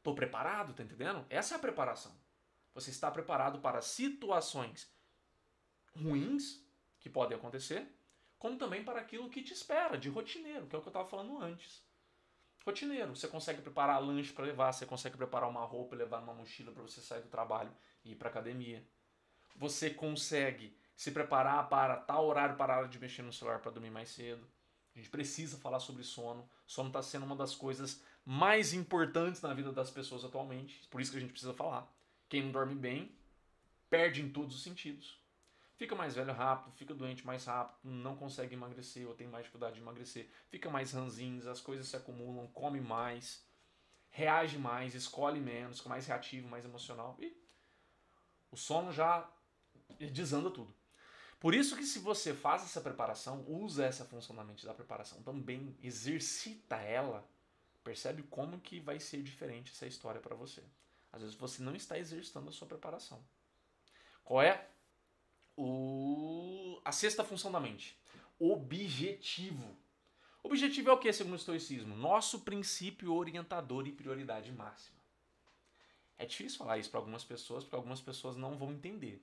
Tô 0.02 0.14
preparado, 0.14 0.72
tá 0.72 0.82
entendendo? 0.82 1.26
Essa 1.28 1.54
é 1.54 1.56
a 1.56 1.60
preparação. 1.60 2.16
Você 2.74 2.90
está 2.90 3.10
preparado 3.10 3.60
para 3.60 3.82
situações 3.82 4.90
ruins 5.94 6.64
que 7.00 7.10
podem 7.10 7.36
acontecer, 7.36 7.86
como 8.38 8.56
também 8.56 8.84
para 8.84 9.00
aquilo 9.00 9.28
que 9.28 9.42
te 9.42 9.52
espera, 9.52 9.98
de 9.98 10.08
rotineiro, 10.08 10.66
que 10.66 10.76
é 10.76 10.78
o 10.78 10.82
que 10.82 10.88
eu 10.88 10.90
estava 10.90 11.08
falando 11.08 11.38
antes. 11.38 11.82
Rotineiro, 12.64 13.16
você 13.16 13.26
consegue 13.26 13.62
preparar 13.62 14.00
lanche 14.00 14.32
para 14.32 14.44
levar, 14.44 14.72
você 14.72 14.84
consegue 14.84 15.16
preparar 15.16 15.48
uma 15.48 15.64
roupa 15.64 15.94
e 15.94 15.98
levar 15.98 16.20
numa 16.20 16.34
mochila 16.34 16.70
para 16.70 16.82
você 16.82 17.00
sair 17.00 17.22
do 17.22 17.28
trabalho 17.28 17.72
e 18.04 18.12
ir 18.12 18.16
para 18.16 18.28
academia. 18.28 18.86
Você 19.56 19.90
consegue 19.90 20.76
se 20.94 21.10
preparar 21.10 21.68
para 21.68 21.96
tal 21.96 22.26
horário 22.26 22.56
parar 22.56 22.86
de 22.88 22.98
mexer 22.98 23.22
no 23.22 23.32
celular 23.32 23.60
para 23.60 23.70
dormir 23.70 23.90
mais 23.90 24.10
cedo. 24.10 24.46
A 24.94 24.98
gente 24.98 25.10
precisa 25.10 25.56
falar 25.56 25.80
sobre 25.80 26.02
sono. 26.02 26.48
Sono 26.66 26.88
está 26.88 27.02
sendo 27.02 27.24
uma 27.24 27.36
das 27.36 27.54
coisas 27.54 28.02
mais 28.24 28.72
importantes 28.74 29.40
na 29.40 29.54
vida 29.54 29.72
das 29.72 29.90
pessoas 29.90 30.24
atualmente. 30.24 30.86
Por 30.88 31.00
isso 31.00 31.10
que 31.10 31.16
a 31.16 31.20
gente 31.20 31.30
precisa 31.30 31.54
falar. 31.54 31.90
Quem 32.28 32.42
não 32.42 32.52
dorme 32.52 32.74
bem 32.74 33.16
perde 33.88 34.20
em 34.20 34.30
todos 34.30 34.54
os 34.54 34.62
sentidos. 34.62 35.17
Fica 35.78 35.94
mais 35.94 36.12
velho 36.12 36.32
rápido, 36.32 36.72
fica 36.74 36.92
doente 36.92 37.24
mais 37.24 37.44
rápido, 37.44 37.78
não 37.84 38.16
consegue 38.16 38.52
emagrecer 38.52 39.06
ou 39.06 39.14
tem 39.14 39.28
mais 39.28 39.44
dificuldade 39.44 39.76
de 39.76 39.80
emagrecer, 39.80 40.28
fica 40.48 40.68
mais 40.68 40.90
ranzinhos, 40.90 41.46
as 41.46 41.60
coisas 41.60 41.86
se 41.86 41.96
acumulam, 41.96 42.48
come 42.48 42.80
mais, 42.80 43.46
reage 44.10 44.58
mais, 44.58 44.96
escolhe 44.96 45.38
menos, 45.38 45.76
fica 45.76 45.88
mais 45.88 46.04
reativo, 46.04 46.48
mais 46.48 46.64
emocional 46.64 47.16
e 47.20 47.32
o 48.50 48.56
sono 48.56 48.92
já 48.92 49.30
desanda 50.00 50.50
tudo. 50.50 50.74
Por 51.38 51.54
isso 51.54 51.76
que 51.76 51.84
se 51.84 52.00
você 52.00 52.34
faz 52.34 52.64
essa 52.64 52.80
preparação, 52.80 53.44
usa 53.46 53.84
essa 53.84 54.04
função 54.04 54.34
da 54.34 54.42
mente 54.42 54.66
da 54.66 54.74
preparação, 54.74 55.22
também 55.22 55.78
exercita 55.80 56.74
ela, 56.74 57.24
percebe 57.84 58.24
como 58.24 58.58
que 58.58 58.80
vai 58.80 58.98
ser 58.98 59.22
diferente 59.22 59.70
essa 59.72 59.86
história 59.86 60.20
para 60.20 60.34
você. 60.34 60.64
Às 61.12 61.22
vezes 61.22 61.36
você 61.36 61.62
não 61.62 61.76
está 61.76 61.96
exercitando 61.96 62.48
a 62.48 62.52
sua 62.52 62.66
preparação. 62.66 63.24
Qual 64.24 64.42
é 64.42 64.68
o... 65.60 66.80
a 66.84 66.92
sexta 66.92 67.24
função 67.24 67.50
da 67.50 67.60
mente? 67.60 67.98
Objetivo. 68.38 69.76
Objetivo 70.42 70.90
é 70.90 70.92
o 70.92 70.98
que, 70.98 71.12
segundo 71.12 71.32
o 71.32 71.36
estoicismo? 71.36 71.96
Nosso 71.96 72.40
princípio 72.40 73.12
orientador 73.12 73.86
e 73.86 73.92
prioridade 73.92 74.52
máxima. 74.52 74.98
É 76.16 76.24
difícil 76.24 76.58
falar 76.58 76.78
isso 76.78 76.90
para 76.90 77.00
algumas 77.00 77.24
pessoas, 77.24 77.64
porque 77.64 77.76
algumas 77.76 78.00
pessoas 78.00 78.36
não 78.36 78.56
vão 78.56 78.72
entender 78.72 79.22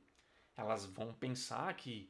elas 0.55 0.85
vão 0.85 1.13
pensar 1.13 1.73
que, 1.75 2.09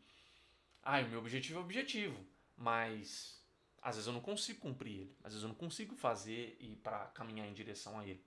ah, 0.84 1.00
o 1.00 1.10
meu 1.10 1.20
objetivo 1.20 1.60
é 1.60 1.62
objetivo, 1.62 2.18
mas 2.56 3.42
às 3.82 3.96
vezes 3.96 4.08
eu 4.08 4.14
não 4.14 4.22
consigo 4.22 4.60
cumprir 4.60 5.02
ele, 5.02 5.16
às 5.24 5.34
vezes 5.34 5.44
eu 5.44 5.50
não 5.50 5.56
consigo 5.56 5.96
fazer 5.96 6.56
e 6.60 6.76
para 6.76 7.06
caminhar 7.08 7.48
em 7.48 7.54
direção 7.54 8.00
a 8.00 8.06
ele. 8.06 8.24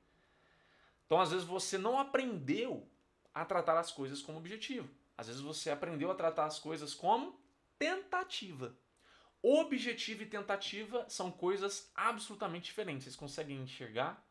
Então, 1.07 1.21
às 1.21 1.31
vezes 1.31 1.47
você 1.47 1.79
não 1.79 1.99
aprendeu 1.99 2.87
a 3.33 3.45
tratar 3.45 3.79
as 3.79 3.91
coisas 3.91 4.21
como 4.21 4.39
objetivo. 4.39 4.89
Às 5.19 5.27
vezes 5.27 5.43
você 5.43 5.69
aprendeu 5.69 6.11
a 6.11 6.15
tratar 6.15 6.47
as 6.47 6.59
coisas 6.59 6.95
como 6.95 7.39
tentativa. 7.79 8.75
Objetivo 9.43 10.23
e 10.23 10.27
tentativa 10.27 11.05
são 11.09 11.31
coisas 11.31 11.91
absolutamente 11.95 12.67
diferentes. 12.67 13.05
Vocês 13.05 13.17
conseguem 13.17 13.61
enxergar 13.61 14.25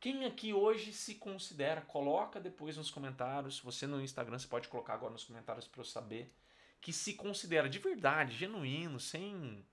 quem 0.00 0.24
aqui 0.24 0.52
hoje 0.52 0.92
se 0.92 1.16
considera, 1.16 1.80
coloca 1.80 2.40
depois 2.40 2.76
nos 2.76 2.90
comentários, 2.90 3.58
você 3.60 3.86
no 3.86 4.00
Instagram, 4.00 4.38
você 4.38 4.46
pode 4.46 4.68
colocar 4.68 4.94
agora 4.94 5.12
nos 5.12 5.24
comentários 5.24 5.66
para 5.66 5.80
eu 5.80 5.84
saber, 5.84 6.32
que 6.80 6.92
se 6.92 7.14
considera 7.14 7.68
de 7.68 7.80
verdade, 7.80 8.36
genuíno, 8.36 9.00
sem 9.00 9.66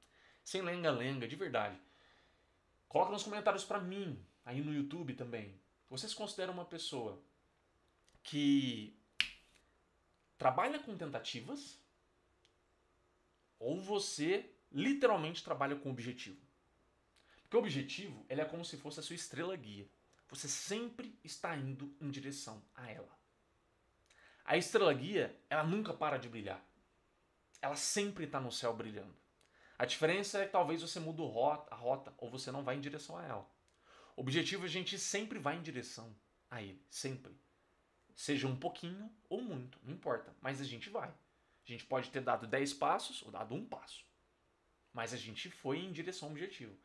sem 0.44 0.62
lenga-lenga, 0.62 1.28
de 1.28 1.36
verdade. 1.36 1.80
Coloca 2.88 3.12
nos 3.12 3.24
comentários 3.24 3.64
para 3.64 3.80
mim, 3.80 4.24
aí 4.44 4.62
no 4.62 4.74
YouTube 4.74 5.14
também. 5.14 5.60
Você 5.90 6.08
se 6.08 6.16
considera 6.16 6.52
uma 6.52 6.66
pessoa 6.66 7.22
que 8.24 8.98
trabalha 10.38 10.80
com 10.80 10.98
tentativas 10.98 11.80
ou 13.60 13.80
você 13.80 14.50
literalmente 14.72 15.44
trabalha 15.44 15.76
com 15.76 15.90
objetivo? 15.90 16.42
Porque 17.42 17.58
o 17.58 17.60
objetivo 17.60 18.26
ele 18.30 18.42
é 18.42 18.46
como 18.46 18.66
se 18.66 18.78
fosse 18.78 19.00
a 19.00 19.04
sua 19.04 19.16
estrela 19.16 19.56
guia. 19.56 19.88
Você 20.30 20.48
sempre 20.48 21.18
está 21.24 21.56
indo 21.56 21.96
em 22.02 22.10
direção 22.10 22.64
a 22.74 22.90
ela. 22.90 23.16
A 24.44 24.58
estrela 24.58 24.94
guia, 24.94 25.36
ela 25.50 25.64
nunca 25.64 25.94
para 25.94 26.18
de 26.18 26.28
brilhar. 26.28 26.64
Ela 27.62 27.76
sempre 27.76 28.26
está 28.26 28.40
no 28.40 28.52
céu 28.52 28.76
brilhando. 28.76 29.16
A 29.78 29.86
diferença 29.86 30.40
é 30.40 30.46
que 30.46 30.52
talvez 30.52 30.82
você 30.82 31.00
mude 31.00 31.22
a 31.22 31.76
rota 31.76 32.14
ou 32.18 32.30
você 32.30 32.52
não 32.52 32.64
vai 32.64 32.76
em 32.76 32.82
direção 32.82 33.18
a 33.18 33.26
ela. 33.26 33.50
O 34.16 34.22
objetivo 34.22 34.64
é 34.64 34.66
a 34.66 34.70
gente 34.70 34.98
sempre 34.98 35.40
vai 35.40 35.58
em 35.58 35.62
direção 35.62 36.16
a 36.50 36.62
ele, 36.62 36.82
sempre. 36.90 37.36
Seja 38.16 38.48
um 38.48 38.56
pouquinho 38.56 39.12
ou 39.28 39.42
muito, 39.42 39.78
não 39.84 39.94
importa, 39.94 40.36
mas 40.42 40.62
a 40.62 40.64
gente 40.64 40.90
vai. 40.90 41.10
A 41.10 41.72
gente 41.72 41.86
pode 41.86 42.10
ter 42.10 42.22
dado 42.22 42.48
10 42.48 42.74
passos 42.76 43.22
ou 43.24 43.32
dado 43.32 43.54
um 43.54 43.66
passo, 43.66 44.06
mas 44.94 45.14
a 45.14 45.18
gente 45.18 45.50
foi 45.50 45.80
em 45.80 45.92
direção 45.92 46.28
ao 46.28 46.32
objetivo. 46.32 46.78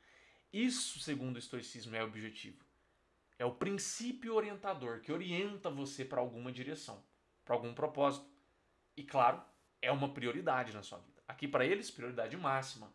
Isso, 0.52 0.98
segundo 0.98 1.36
o 1.36 1.38
estoicismo, 1.38 1.94
é 1.94 2.02
objetivo. 2.02 2.64
É 3.38 3.44
o 3.44 3.54
princípio 3.54 4.34
orientador 4.34 5.00
que 5.00 5.12
orienta 5.12 5.70
você 5.70 6.04
para 6.04 6.20
alguma 6.20 6.50
direção, 6.50 7.02
para 7.44 7.54
algum 7.54 7.72
propósito. 7.72 8.28
E 8.96 9.04
claro, 9.04 9.42
é 9.80 9.90
uma 9.92 10.12
prioridade 10.12 10.72
na 10.72 10.82
sua 10.82 10.98
vida. 10.98 11.22
Aqui 11.28 11.46
para 11.46 11.64
eles, 11.64 11.90
prioridade 11.90 12.36
máxima. 12.36 12.92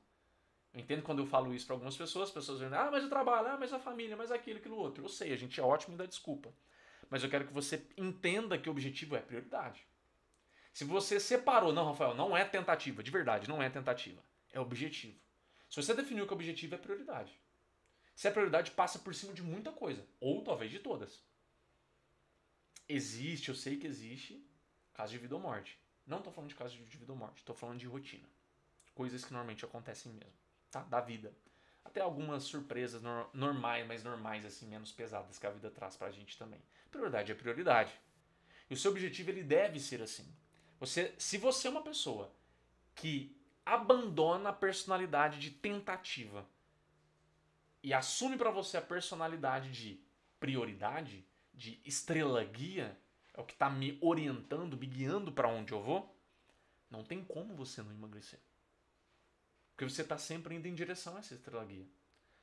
Eu 0.74 0.82
entendo 0.82 1.04
quando 1.04 1.20
eu 1.20 1.26
falo 1.26 1.54
isso 1.54 1.66
para 1.66 1.76
algumas 1.76 1.96
pessoas, 1.96 2.30
as 2.30 2.34
pessoas 2.34 2.60
dizem, 2.60 2.78
ah, 2.78 2.92
mas 2.92 3.04
o 3.06 3.10
trabalho, 3.10 3.48
ah, 3.48 3.58
mas 3.58 3.72
a 3.72 3.80
família, 3.80 4.18
mas 4.18 4.30
aquilo, 4.30 4.60
aquilo 4.60 4.76
outro. 4.76 5.06
Eu 5.06 5.10
sei, 5.10 5.32
a 5.32 5.38
gente 5.38 5.60
é 5.60 5.64
ótimo 5.64 5.96
e 5.96 5.98
dá 5.98 6.06
desculpa. 6.06 6.54
Mas 7.10 7.24
eu 7.24 7.30
quero 7.30 7.48
que 7.48 7.54
você 7.54 7.86
entenda 7.98 8.58
que 8.58 8.70
o 8.70 8.72
objetivo 8.72 9.16
é 9.16 9.20
prioridade. 9.20 9.86
Se 10.74 10.84
você 10.84 11.20
separou, 11.20 11.72
não, 11.72 11.86
Rafael, 11.86 12.14
não 12.14 12.36
é 12.36 12.44
tentativa, 12.44 13.02
de 13.02 13.10
verdade, 13.10 13.48
não 13.48 13.64
é 13.64 13.70
tentativa, 13.70 14.22
é 14.52 14.60
objetivo. 14.60 15.18
Se 15.70 15.82
você 15.82 15.94
definiu 15.94 16.26
que 16.26 16.34
o 16.34 16.36
objetivo 16.36 16.76
é 16.76 16.78
prioridade, 16.78 17.40
se 18.16 18.28
a 18.28 18.32
prioridade 18.32 18.72
passa 18.72 19.00
por 19.00 19.14
cima 19.14 19.34
de 19.34 19.44
muita 19.44 19.72
coisa, 19.72 20.06
ou 20.20 20.44
talvez 20.44 20.72
de 20.72 20.80
todas. 20.80 21.22
Existe, 22.88 23.50
eu 23.50 23.56
sei 23.56 23.78
que 23.78 23.88
existe, 23.88 24.46
caso 24.94 25.12
de 25.12 25.18
vida 25.18 25.36
ou 25.36 25.42
morte. 25.42 25.80
Não 26.06 26.20
estou 26.20 26.32
falando 26.32 26.50
de 26.50 26.56
caso 26.56 26.76
de 26.76 26.98
vida 26.98 27.12
ou 27.12 27.18
morte, 27.18 27.38
estou 27.38 27.56
falando 27.56 27.80
de 27.80 27.88
rotina. 27.88 28.28
Coisas 28.94 29.26
que 29.26 29.32
normalmente 29.32 29.66
acontecem 29.66 30.12
mesmo, 30.14 30.34
tá? 30.72 30.84
Da 30.84 31.02
vida. 31.02 31.34
Até 31.96 32.04
algumas 32.04 32.44
surpresas 32.44 33.02
normais, 33.34 33.88
mas 33.88 34.04
normais, 34.04 34.46
assim, 34.46 34.68
menos 34.68 34.92
pesadas 34.92 35.40
que 35.40 35.48
a 35.48 35.50
vida 35.50 35.72
traz 35.72 35.96
pra 35.96 36.12
gente 36.12 36.38
também. 36.38 36.62
Prioridade 36.92 37.32
é 37.32 37.36
prioridade. 37.36 37.94
E 38.70 38.74
o 38.74 38.78
seu 38.78 38.92
objetivo, 38.92 39.30
ele 39.30 39.42
deve 39.42 39.80
ser 39.80 40.02
assim. 40.02 40.30
Você, 40.78 41.16
se 41.18 41.38
você 41.38 41.70
é 41.70 41.72
uma 41.72 41.82
pessoa 41.82 42.36
que 42.96 43.34
abandona 43.66 44.50
a 44.50 44.54
personalidade 44.54 45.40
de 45.40 45.52
tentativa 45.52 46.46
e 47.82 47.94
assume 47.94 48.36
para 48.36 48.52
você 48.52 48.76
a 48.76 48.82
personalidade 48.82 49.72
de 49.72 49.98
prioridade, 50.38 51.26
de 51.54 51.80
estrela 51.86 52.44
guia, 52.44 53.00
é 53.34 53.40
o 53.40 53.46
que 53.46 53.54
está 53.54 53.70
me 53.70 53.98
orientando, 54.02 54.76
me 54.76 54.86
guiando 54.86 55.32
para 55.32 55.48
onde 55.48 55.72
eu 55.72 55.82
vou, 55.82 56.14
não 56.92 57.06
tem 57.06 57.24
como 57.24 57.56
você 57.56 57.82
não 57.82 57.94
emagrecer. 57.94 58.42
Porque 59.76 59.92
você 59.92 60.04
está 60.04 60.18
sempre 60.18 60.56
indo 60.56 60.68
em 60.70 60.74
direção 60.74 61.18
a 61.18 61.20
essa 61.20 61.34
estrela 61.34 61.66
guia. 61.66 61.86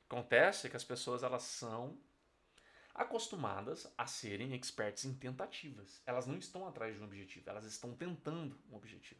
Acontece 0.07 0.69
que 0.69 0.77
as 0.77 0.83
pessoas 0.83 1.23
elas 1.23 1.41
são 1.41 1.97
acostumadas 2.93 3.91
a 3.97 4.05
serem 4.05 4.53
experts 4.53 5.03
em 5.03 5.15
tentativas. 5.15 5.99
Elas 6.05 6.27
não 6.27 6.37
estão 6.37 6.67
atrás 6.67 6.95
de 6.95 7.01
um 7.01 7.05
objetivo, 7.05 7.49
elas 7.49 7.65
estão 7.65 7.95
tentando 7.95 8.55
um 8.69 8.75
objetivo. 8.75 9.19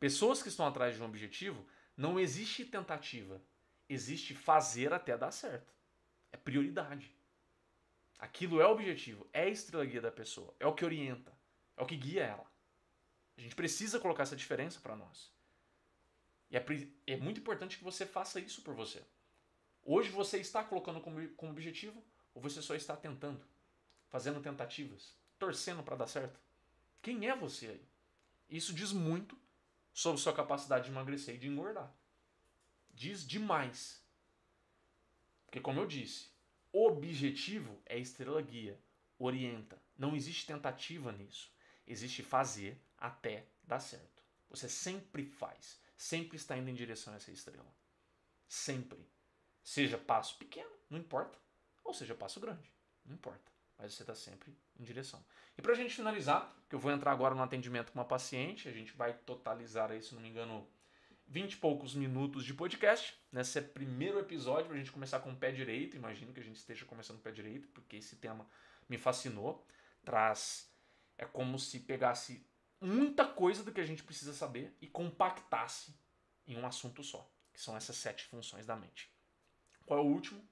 Pessoas 0.00 0.42
que 0.42 0.48
estão 0.48 0.66
atrás 0.66 0.94
de 0.94 1.02
um 1.02 1.04
objetivo, 1.04 1.66
não 1.94 2.18
existe 2.18 2.64
tentativa, 2.64 3.42
existe 3.88 4.34
fazer 4.34 4.94
até 4.94 5.14
dar 5.14 5.30
certo. 5.30 5.70
É 6.32 6.38
prioridade. 6.38 7.14
Aquilo 8.18 8.58
é 8.58 8.66
o 8.66 8.70
objetivo, 8.70 9.28
é 9.34 9.42
a 9.42 9.48
estrela 9.48 9.84
guia 9.84 10.00
da 10.00 10.10
pessoa, 10.10 10.54
é 10.58 10.66
o 10.66 10.74
que 10.74 10.84
orienta, 10.84 11.32
é 11.76 11.82
o 11.82 11.86
que 11.86 11.96
guia 11.96 12.24
ela. 12.24 12.50
A 13.36 13.40
gente 13.42 13.54
precisa 13.54 14.00
colocar 14.00 14.22
essa 14.22 14.34
diferença 14.34 14.80
para 14.80 14.96
nós. 14.96 15.30
E 16.50 16.56
é, 16.56 16.64
é, 17.06 17.16
muito 17.16 17.40
importante 17.40 17.76
que 17.76 17.84
você 17.84 18.06
faça 18.06 18.40
isso 18.40 18.62
por 18.62 18.74
você. 18.74 19.02
Hoje 19.84 20.10
você 20.10 20.38
está 20.38 20.64
colocando 20.64 21.00
como, 21.00 21.26
como 21.30 21.52
objetivo 21.52 22.02
ou 22.34 22.42
você 22.42 22.62
só 22.62 22.74
está 22.74 22.96
tentando, 22.96 23.44
fazendo 24.08 24.40
tentativas, 24.40 25.14
torcendo 25.38 25.82
para 25.82 25.96
dar 25.96 26.06
certo? 26.06 26.40
Quem 27.02 27.28
é 27.28 27.36
você 27.36 27.68
aí? 27.68 27.88
Isso 28.48 28.72
diz 28.72 28.92
muito 28.92 29.38
sobre 29.92 30.20
sua 30.20 30.32
capacidade 30.32 30.86
de 30.86 30.90
emagrecer 30.90 31.34
e 31.34 31.38
de 31.38 31.48
engordar. 31.48 31.92
Diz 32.94 33.26
demais. 33.26 34.02
Porque, 35.44 35.60
como 35.60 35.80
eu 35.80 35.86
disse, 35.86 36.30
objetivo 36.72 37.80
é 37.86 37.98
estrela 37.98 38.40
guia, 38.42 38.78
orienta. 39.18 39.80
Não 39.96 40.14
existe 40.14 40.46
tentativa 40.46 41.12
nisso. 41.12 41.50
Existe 41.86 42.22
fazer 42.22 42.80
até 42.96 43.46
dar 43.62 43.80
certo. 43.80 44.22
Você 44.50 44.68
sempre 44.68 45.24
faz, 45.24 45.80
sempre 45.98 46.36
está 46.36 46.56
indo 46.56 46.70
em 46.70 46.74
direção 46.74 47.12
a 47.12 47.16
essa 47.16 47.32
estrela. 47.32 47.66
Sempre. 48.46 49.04
Seja 49.62 49.98
passo 49.98 50.38
pequeno, 50.38 50.70
não 50.88 50.98
importa, 50.98 51.36
ou 51.84 51.92
seja 51.92 52.14
passo 52.14 52.40
grande, 52.40 52.72
não 53.04 53.14
importa. 53.14 53.52
Mas 53.76 53.92
você 53.92 54.02
está 54.02 54.14
sempre 54.14 54.56
em 54.78 54.82
direção. 54.82 55.22
E 55.56 55.62
para 55.62 55.72
a 55.72 55.74
gente 55.74 55.94
finalizar, 55.94 56.56
que 56.68 56.74
eu 56.74 56.78
vou 56.78 56.90
entrar 56.90 57.12
agora 57.12 57.34
no 57.34 57.42
atendimento 57.42 57.92
com 57.92 57.98
uma 57.98 58.04
paciente, 58.04 58.68
a 58.68 58.72
gente 58.72 58.92
vai 58.92 59.12
totalizar 59.12 59.90
aí, 59.90 60.02
se 60.02 60.14
não 60.14 60.22
me 60.22 60.28
engano, 60.28 60.66
20 61.26 61.52
e 61.52 61.56
poucos 61.58 61.94
minutos 61.94 62.44
de 62.44 62.54
podcast. 62.54 63.14
Nesse 63.30 63.60
primeiro 63.60 64.18
episódio, 64.18 64.66
para 64.66 64.74
a 64.74 64.78
gente 64.78 64.90
começar 64.90 65.20
com 65.20 65.30
o 65.30 65.36
pé 65.36 65.52
direito. 65.52 65.96
Imagino 65.96 66.32
que 66.32 66.40
a 66.40 66.42
gente 66.42 66.56
esteja 66.56 66.86
começando 66.86 67.16
com 67.16 67.20
o 67.20 67.24
pé 67.24 67.32
direito, 67.32 67.68
porque 67.68 67.96
esse 67.96 68.16
tema 68.16 68.48
me 68.88 68.96
fascinou. 68.96 69.66
Traz. 70.02 70.72
É 71.18 71.26
como 71.26 71.58
se 71.58 71.80
pegasse 71.80 72.47
muita 72.80 73.26
coisa 73.26 73.62
do 73.62 73.72
que 73.72 73.80
a 73.80 73.86
gente 73.86 74.02
precisa 74.02 74.32
saber 74.32 74.76
e 74.80 74.86
compactasse 74.86 75.94
em 76.46 76.56
um 76.56 76.66
assunto 76.66 77.02
só, 77.02 77.30
que 77.52 77.60
são 77.60 77.76
essas 77.76 77.96
sete 77.96 78.24
funções 78.24 78.66
da 78.66 78.76
mente. 78.76 79.12
Qual 79.84 79.98
é 79.98 80.02
o 80.02 80.06
último? 80.06 80.46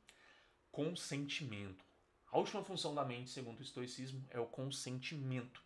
Consentimento. 0.71 1.85
A 2.31 2.39
última 2.39 2.63
função 2.65 2.95
da 2.95 3.05
mente, 3.05 3.31
segundo 3.31 3.61
o 3.61 3.63
estoicismo, 3.63 4.27
é 4.31 4.39
o 4.39 4.47
consentimento. 4.47 5.63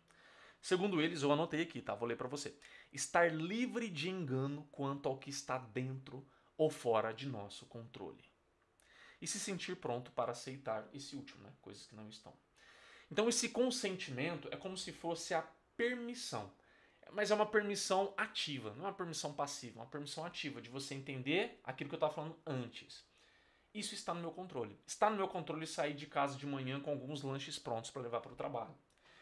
Segundo 0.61 1.01
eles, 1.01 1.23
eu 1.23 1.31
anotei 1.31 1.63
aqui, 1.63 1.81
tá? 1.81 1.95
Vou 1.95 2.07
ler 2.07 2.15
para 2.15 2.27
você. 2.27 2.55
Estar 2.93 3.33
livre 3.33 3.89
de 3.89 4.09
engano 4.09 4.67
quanto 4.71 5.09
ao 5.09 5.17
que 5.17 5.29
está 5.29 5.57
dentro 5.57 6.25
ou 6.55 6.69
fora 6.69 7.11
de 7.11 7.27
nosso 7.27 7.65
controle. 7.65 8.23
E 9.19 9.27
se 9.27 9.39
sentir 9.39 9.75
pronto 9.75 10.11
para 10.11 10.31
aceitar 10.31 10.87
esse 10.93 11.15
último, 11.15 11.43
né? 11.43 11.53
Coisas 11.61 11.85
que 11.87 11.95
não 11.95 12.07
estão. 12.07 12.33
Então, 13.09 13.27
esse 13.27 13.49
consentimento 13.49 14.47
é 14.51 14.55
como 14.55 14.77
se 14.77 14.91
fosse 14.91 15.33
a 15.33 15.41
permissão. 15.81 16.51
Mas 17.11 17.31
é 17.31 17.35
uma 17.35 17.45
permissão 17.45 18.13
ativa, 18.15 18.73
não 18.75 18.85
é 18.85 18.87
uma 18.87 18.93
permissão 18.93 19.33
passiva, 19.33 19.79
é 19.79 19.83
uma 19.83 19.89
permissão 19.89 20.23
ativa 20.23 20.61
de 20.61 20.69
você 20.69 20.93
entender 20.93 21.59
aquilo 21.63 21.89
que 21.89 21.95
eu 21.95 21.97
estava 21.97 22.13
falando 22.13 22.37
antes. 22.45 23.03
Isso 23.73 23.95
está 23.95 24.13
no 24.13 24.21
meu 24.21 24.31
controle. 24.31 24.77
Está 24.85 25.09
no 25.09 25.15
meu 25.15 25.27
controle 25.27 25.65
sair 25.65 25.93
de 25.93 26.05
casa 26.05 26.37
de 26.37 26.45
manhã 26.45 26.79
com 26.79 26.91
alguns 26.91 27.23
lanches 27.23 27.57
prontos 27.57 27.89
para 27.89 28.01
levar 28.01 28.21
para 28.21 28.31
o 28.31 28.35
trabalho. 28.35 28.75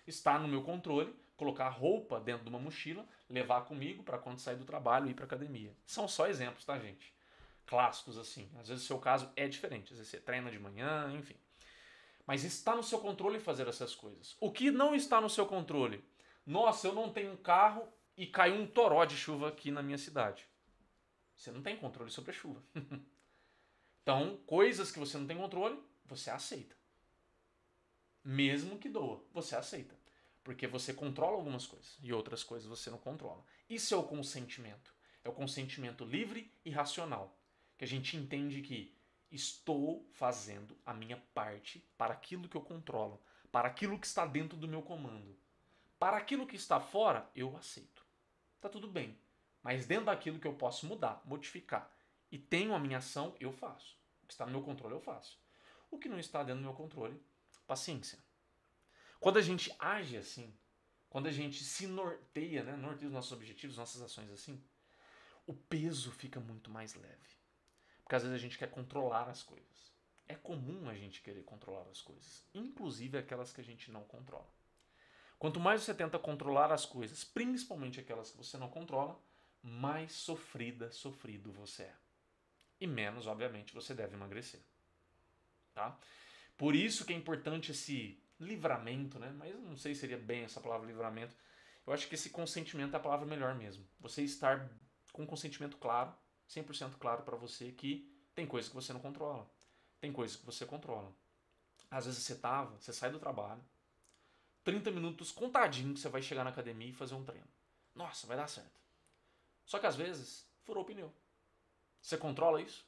Está 0.05 0.37
no 0.37 0.47
meu 0.47 0.63
controle 0.63 1.15
colocar 1.37 1.69
roupa 1.69 2.19
dentro 2.19 2.43
de 2.43 2.49
uma 2.49 2.59
mochila, 2.59 3.07
levar 3.29 3.61
comigo 3.61 4.03
para 4.03 4.17
quando 4.17 4.39
sair 4.39 4.57
do 4.57 4.65
trabalho 4.65 5.07
e 5.07 5.11
ir 5.11 5.13
para 5.13 5.25
academia. 5.25 5.73
São 5.85 6.07
só 6.07 6.27
exemplos, 6.27 6.65
tá, 6.65 6.77
gente? 6.77 7.13
Clássicos 7.65 8.17
assim. 8.17 8.49
Às 8.59 8.67
vezes 8.67 8.83
o 8.83 8.87
seu 8.87 8.99
caso 8.99 9.31
é 9.35 9.47
diferente, 9.47 9.93
às 9.93 9.99
vezes 9.99 10.11
você 10.11 10.19
treina 10.19 10.51
de 10.51 10.59
manhã, 10.59 11.11
enfim. 11.13 11.35
Mas 12.27 12.43
está 12.43 12.75
no 12.75 12.83
seu 12.83 12.99
controle 12.99 13.39
fazer 13.39 13.67
essas 13.67 13.95
coisas. 13.95 14.35
O 14.39 14.51
que 14.51 14.69
não 14.69 14.93
está 14.93 15.21
no 15.21 15.29
seu 15.29 15.45
controle? 15.45 16.03
Nossa, 16.49 16.87
eu 16.87 16.95
não 16.95 17.13
tenho 17.13 17.33
um 17.33 17.37
carro 17.37 17.87
e 18.17 18.25
caiu 18.25 18.55
um 18.55 18.65
toró 18.65 19.05
de 19.05 19.15
chuva 19.15 19.49
aqui 19.49 19.69
na 19.69 19.83
minha 19.83 19.99
cidade. 19.99 20.49
Você 21.35 21.51
não 21.51 21.61
tem 21.61 21.77
controle 21.77 22.09
sobre 22.09 22.31
a 22.31 22.33
chuva. 22.33 22.63
então, 24.01 24.35
coisas 24.47 24.91
que 24.91 24.97
você 24.97 25.15
não 25.15 25.27
tem 25.27 25.37
controle, 25.37 25.79
você 26.03 26.31
aceita. 26.31 26.75
Mesmo 28.23 28.79
que 28.79 28.89
doa, 28.89 29.23
você 29.31 29.55
aceita. 29.55 29.95
Porque 30.43 30.65
você 30.65 30.91
controla 30.91 31.35
algumas 31.35 31.67
coisas 31.67 31.99
e 32.01 32.11
outras 32.11 32.43
coisas 32.43 32.67
você 32.67 32.89
não 32.89 32.97
controla. 32.97 33.45
Isso 33.69 33.93
é 33.93 33.97
o 33.97 34.07
consentimento. 34.07 34.91
É 35.23 35.29
o 35.29 35.33
consentimento 35.33 36.03
livre 36.03 36.51
e 36.65 36.71
racional. 36.71 37.39
Que 37.77 37.85
a 37.85 37.87
gente 37.87 38.17
entende 38.17 38.63
que 38.63 38.97
estou 39.29 40.09
fazendo 40.13 40.75
a 40.83 40.95
minha 40.95 41.17
parte 41.31 41.87
para 41.95 42.15
aquilo 42.15 42.49
que 42.49 42.57
eu 42.57 42.61
controlo, 42.61 43.21
para 43.51 43.67
aquilo 43.67 43.99
que 43.99 44.07
está 44.07 44.25
dentro 44.25 44.57
do 44.57 44.67
meu 44.67 44.81
comando. 44.81 45.37
Para 45.99 46.15
aquilo 46.15 46.47
que 46.47 46.55
está 46.55 46.79
fora, 46.79 47.29
eu 47.35 47.55
aceito. 47.57 48.05
Tá 48.61 48.69
tudo 48.69 48.87
bem. 48.87 49.19
Mas 49.61 49.85
dentro 49.85 50.05
daquilo 50.05 50.39
que 50.39 50.47
eu 50.47 50.53
posso 50.53 50.85
mudar, 50.85 51.21
modificar 51.25 51.93
e 52.31 52.37
tenho 52.37 52.73
a 52.73 52.79
minha 52.79 52.99
ação, 52.99 53.35
eu 53.39 53.51
faço. 53.51 53.99
O 54.23 54.27
que 54.27 54.33
está 54.33 54.45
no 54.45 54.51
meu 54.53 54.61
controle, 54.61 54.95
eu 54.95 55.01
faço. 55.01 55.37
O 55.91 55.99
que 55.99 56.07
não 56.07 56.17
está 56.17 56.41
dentro 56.41 56.61
do 56.61 56.65
meu 56.65 56.73
controle, 56.73 57.21
paciência. 57.67 58.17
Quando 59.19 59.37
a 59.37 59.41
gente 59.41 59.75
age 59.77 60.15
assim, 60.15 60.55
quando 61.09 61.27
a 61.27 61.31
gente 61.31 61.63
se 61.63 61.85
norteia, 61.85 62.63
né, 62.63 62.77
norteia 62.77 63.07
os 63.07 63.13
nossos 63.13 63.33
objetivos, 63.33 63.75
nossas 63.75 64.01
ações 64.01 64.29
assim, 64.31 64.63
o 65.45 65.53
peso 65.53 66.11
fica 66.11 66.39
muito 66.39 66.69
mais 66.69 66.93
leve. 66.95 67.37
Porque 68.03 68.15
às 68.15 68.21
vezes 68.23 68.35
a 68.35 68.41
gente 68.41 68.57
quer 68.57 68.69
controlar 68.69 69.27
as 69.27 69.43
coisas. 69.43 69.91
É 70.27 70.35
comum 70.35 70.87
a 70.87 70.93
gente 70.93 71.21
querer 71.21 71.43
controlar 71.43 71.89
as 71.89 72.01
coisas, 72.01 72.45
inclusive 72.53 73.17
aquelas 73.17 73.51
que 73.51 73.59
a 73.59 73.63
gente 73.63 73.91
não 73.91 74.03
controla. 74.03 74.58
Quanto 75.39 75.59
mais 75.59 75.81
você 75.81 75.93
tenta 75.93 76.19
controlar 76.19 76.71
as 76.71 76.85
coisas, 76.85 77.23
principalmente 77.23 77.99
aquelas 77.99 78.29
que 78.29 78.37
você 78.37 78.57
não 78.57 78.69
controla, 78.69 79.17
mais 79.63 80.11
sofrida, 80.11 80.91
sofrido 80.91 81.51
você 81.53 81.83
é. 81.83 81.95
E 82.79 82.85
menos, 82.85 83.25
obviamente, 83.25 83.73
você 83.73 83.93
deve 83.93 84.15
emagrecer. 84.15 84.59
Tá? 85.73 85.97
Por 86.57 86.75
isso 86.75 87.05
que 87.05 87.13
é 87.13 87.15
importante 87.15 87.71
esse 87.71 88.21
livramento, 88.37 89.17
né? 89.17 89.33
Mas 89.37 89.55
não 89.55 89.77
sei 89.77 89.95
se 89.95 90.01
seria 90.01 90.17
bem 90.17 90.43
essa 90.43 90.59
palavra 90.59 90.85
livramento. 90.85 91.33
Eu 91.87 91.93
acho 91.93 92.07
que 92.07 92.15
esse 92.15 92.29
consentimento 92.29 92.93
é 92.93 92.97
a 92.97 93.01
palavra 93.01 93.25
melhor 93.25 93.55
mesmo. 93.55 93.87
Você 93.99 94.23
estar 94.23 94.69
com 95.13 95.25
consentimento 95.25 95.77
claro, 95.77 96.13
100% 96.49 96.97
claro 96.99 97.23
para 97.23 97.37
você 97.37 97.71
que 97.71 98.13
tem 98.35 98.45
coisas 98.45 98.69
que 98.69 98.75
você 98.75 98.91
não 98.91 98.99
controla. 98.99 99.49
Tem 100.01 100.11
coisas 100.11 100.37
que 100.37 100.45
você 100.45 100.65
controla. 100.65 101.13
Às 101.89 102.05
vezes 102.05 102.23
você 102.23 102.35
tava, 102.35 102.77
você 102.77 102.93
sai 102.93 103.09
do 103.09 103.19
trabalho, 103.19 103.61
30 104.71 104.91
minutos 104.91 105.31
contadinho 105.31 105.93
que 105.93 105.99
você 105.99 106.09
vai 106.09 106.21
chegar 106.21 106.43
na 106.43 106.51
academia 106.51 106.89
e 106.89 106.93
fazer 106.93 107.15
um 107.15 107.23
treino. 107.23 107.47
Nossa, 107.95 108.27
vai 108.27 108.37
dar 108.37 108.47
certo. 108.47 108.79
Só 109.65 109.79
que 109.79 109.87
às 109.87 109.95
vezes 109.95 110.45
furou 110.63 110.83
o 110.83 110.85
pneu. 110.85 111.11
Você 112.01 112.17
controla 112.17 112.61
isso? 112.61 112.85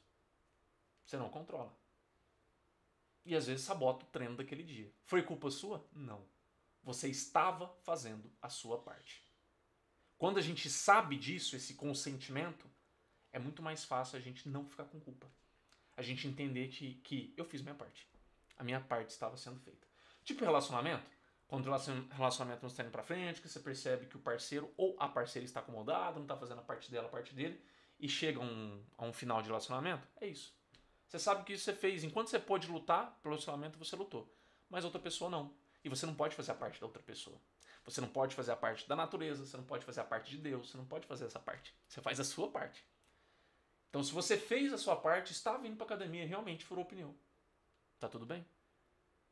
Você 1.04 1.16
não 1.16 1.28
controla 1.28 1.72
e 3.24 3.34
às 3.34 3.46
vezes 3.46 3.64
sabota 3.64 4.04
o 4.04 4.08
treino 4.08 4.36
daquele 4.36 4.62
dia. 4.62 4.90
Foi 5.04 5.22
culpa 5.22 5.50
sua? 5.50 5.84
Não. 5.92 6.24
Você 6.82 7.08
estava 7.08 7.68
fazendo 7.82 8.30
a 8.40 8.48
sua 8.48 8.78
parte. 8.78 9.22
Quando 10.18 10.38
a 10.38 10.42
gente 10.42 10.68
sabe 10.68 11.16
disso, 11.16 11.56
esse 11.56 11.74
consentimento, 11.74 12.68
é 13.32 13.38
muito 13.38 13.62
mais 13.62 13.84
fácil 13.84 14.18
a 14.18 14.20
gente 14.20 14.48
não 14.48 14.64
ficar 14.68 14.84
com 14.84 15.00
culpa. 15.00 15.26
A 15.96 16.02
gente 16.02 16.26
entender 16.26 16.68
que, 16.68 16.94
que 16.96 17.34
eu 17.36 17.44
fiz 17.44 17.60
minha 17.60 17.74
parte. 17.74 18.08
A 18.56 18.64
minha 18.64 18.80
parte 18.80 19.10
estava 19.10 19.36
sendo 19.36 19.60
feita. 19.60 19.86
Tipo 20.24 20.44
relacionamento. 20.44 21.04
Quando 21.52 21.66
o 21.66 22.14
relacionamento 22.14 22.62
não 22.62 22.70
está 22.70 22.82
indo 22.82 22.90
pra 22.90 23.02
frente, 23.02 23.42
que 23.42 23.46
você 23.46 23.60
percebe 23.60 24.06
que 24.06 24.16
o 24.16 24.18
parceiro 24.18 24.72
ou 24.74 24.96
a 24.98 25.06
parceira 25.06 25.44
está 25.44 25.60
acomodado, 25.60 26.14
não 26.14 26.22
está 26.22 26.34
fazendo 26.34 26.60
a 26.60 26.62
parte 26.62 26.90
dela, 26.90 27.08
a 27.08 27.10
parte 27.10 27.34
dele, 27.34 27.62
e 28.00 28.08
chega 28.08 28.40
um, 28.40 28.82
a 28.96 29.04
um 29.04 29.12
final 29.12 29.42
de 29.42 29.48
relacionamento, 29.48 30.08
é 30.18 30.28
isso. 30.28 30.56
Você 31.06 31.18
sabe 31.18 31.44
que 31.44 31.52
isso 31.52 31.64
você 31.64 31.74
fez. 31.74 32.04
Enquanto 32.04 32.28
você 32.28 32.38
pôde 32.38 32.68
lutar 32.68 33.18
pelo 33.22 33.34
relacionamento, 33.34 33.78
você 33.78 33.94
lutou. 33.94 34.34
Mas 34.70 34.82
outra 34.82 34.98
pessoa 34.98 35.30
não. 35.30 35.52
E 35.84 35.90
você 35.90 36.06
não 36.06 36.14
pode 36.14 36.34
fazer 36.34 36.52
a 36.52 36.54
parte 36.54 36.80
da 36.80 36.86
outra 36.86 37.02
pessoa. 37.02 37.38
Você 37.84 38.00
não 38.00 38.08
pode 38.08 38.34
fazer 38.34 38.52
a 38.52 38.56
parte 38.56 38.88
da 38.88 38.96
natureza, 38.96 39.44
você 39.44 39.58
não 39.58 39.64
pode 39.64 39.84
fazer 39.84 40.00
a 40.00 40.04
parte 40.04 40.30
de 40.30 40.38
Deus, 40.38 40.70
você 40.70 40.78
não 40.78 40.86
pode 40.86 41.06
fazer 41.06 41.26
essa 41.26 41.38
parte. 41.38 41.76
Você 41.86 42.00
faz 42.00 42.18
a 42.18 42.24
sua 42.24 42.50
parte. 42.50 42.82
Então, 43.90 44.02
se 44.02 44.10
você 44.10 44.38
fez 44.38 44.72
a 44.72 44.78
sua 44.78 44.96
parte, 44.96 45.32
estava 45.32 45.68
indo 45.68 45.76
para 45.76 45.84
academia, 45.84 46.26
realmente 46.26 46.64
furou 46.64 46.86
pneu. 46.86 47.14
Tá 48.00 48.08
tudo 48.08 48.24
bem? 48.24 48.42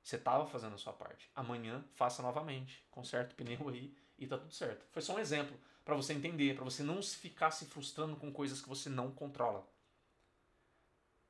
Você 0.02 0.16
estava 0.16 0.46
fazendo 0.46 0.74
a 0.74 0.78
sua 0.78 0.92
parte. 0.92 1.30
Amanhã, 1.34 1.84
faça 1.94 2.22
novamente. 2.22 2.84
Conserta 2.90 3.32
o 3.32 3.36
pneu 3.36 3.68
aí 3.68 3.94
e 4.18 4.26
tá 4.26 4.38
tudo 4.38 4.52
certo. 4.52 4.86
Foi 4.90 5.02
só 5.02 5.14
um 5.14 5.18
exemplo 5.18 5.58
para 5.84 5.94
você 5.94 6.12
entender, 6.12 6.54
para 6.54 6.64
você 6.64 6.82
não 6.82 7.02
ficar 7.02 7.50
se 7.50 7.66
frustrando 7.66 8.16
com 8.16 8.32
coisas 8.32 8.60
que 8.60 8.68
você 8.68 8.88
não 8.88 9.10
controla. 9.10 9.66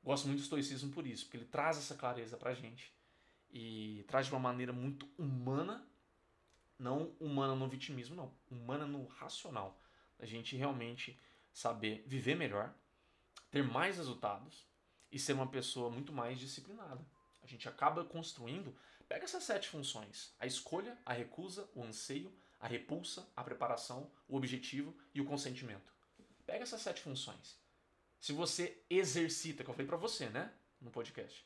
Gosto 0.03 0.27
muito 0.27 0.39
do 0.39 0.43
estoicismo 0.43 0.91
por 0.91 1.05
isso, 1.05 1.25
porque 1.25 1.37
ele 1.37 1.45
traz 1.45 1.77
essa 1.77 1.95
clareza 1.95 2.35
pra 2.35 2.53
gente 2.53 2.93
e 3.51 4.03
traz 4.07 4.25
de 4.27 4.31
uma 4.31 4.39
maneira 4.39 4.73
muito 4.73 5.07
humana, 5.17 5.85
não 6.79 7.15
humana 7.19 7.53
no 7.55 7.67
vitimismo, 7.67 8.15
não, 8.15 8.33
humana 8.49 8.85
no 8.85 9.05
racional. 9.05 9.79
A 10.19 10.25
gente 10.25 10.55
realmente 10.55 11.19
saber 11.53 12.03
viver 12.07 12.35
melhor, 12.35 12.73
ter 13.51 13.63
mais 13.63 13.97
resultados 13.97 14.65
e 15.11 15.19
ser 15.19 15.33
uma 15.33 15.47
pessoa 15.47 15.89
muito 15.89 16.11
mais 16.11 16.39
disciplinada. 16.39 17.05
A 17.41 17.47
gente 17.47 17.67
acaba 17.67 18.05
construindo, 18.05 18.75
pega 19.07 19.25
essas 19.25 19.43
sete 19.43 19.67
funções: 19.67 20.33
a 20.39 20.45
escolha, 20.45 20.97
a 21.05 21.13
recusa, 21.13 21.69
o 21.73 21.83
anseio, 21.83 22.33
a 22.59 22.67
repulsa, 22.67 23.27
a 23.35 23.43
preparação, 23.43 24.11
o 24.27 24.37
objetivo 24.37 24.95
e 25.13 25.21
o 25.21 25.25
consentimento. 25.25 25.91
Pega 26.45 26.63
essas 26.63 26.81
sete 26.81 27.01
funções. 27.01 27.59
Se 28.19 28.33
você 28.33 28.83
exercita, 28.89 29.63
que 29.63 29.69
eu 29.69 29.73
falei 29.73 29.87
para 29.87 29.97
você, 29.97 30.29
né, 30.29 30.53
no 30.79 30.91
podcast, 30.91 31.45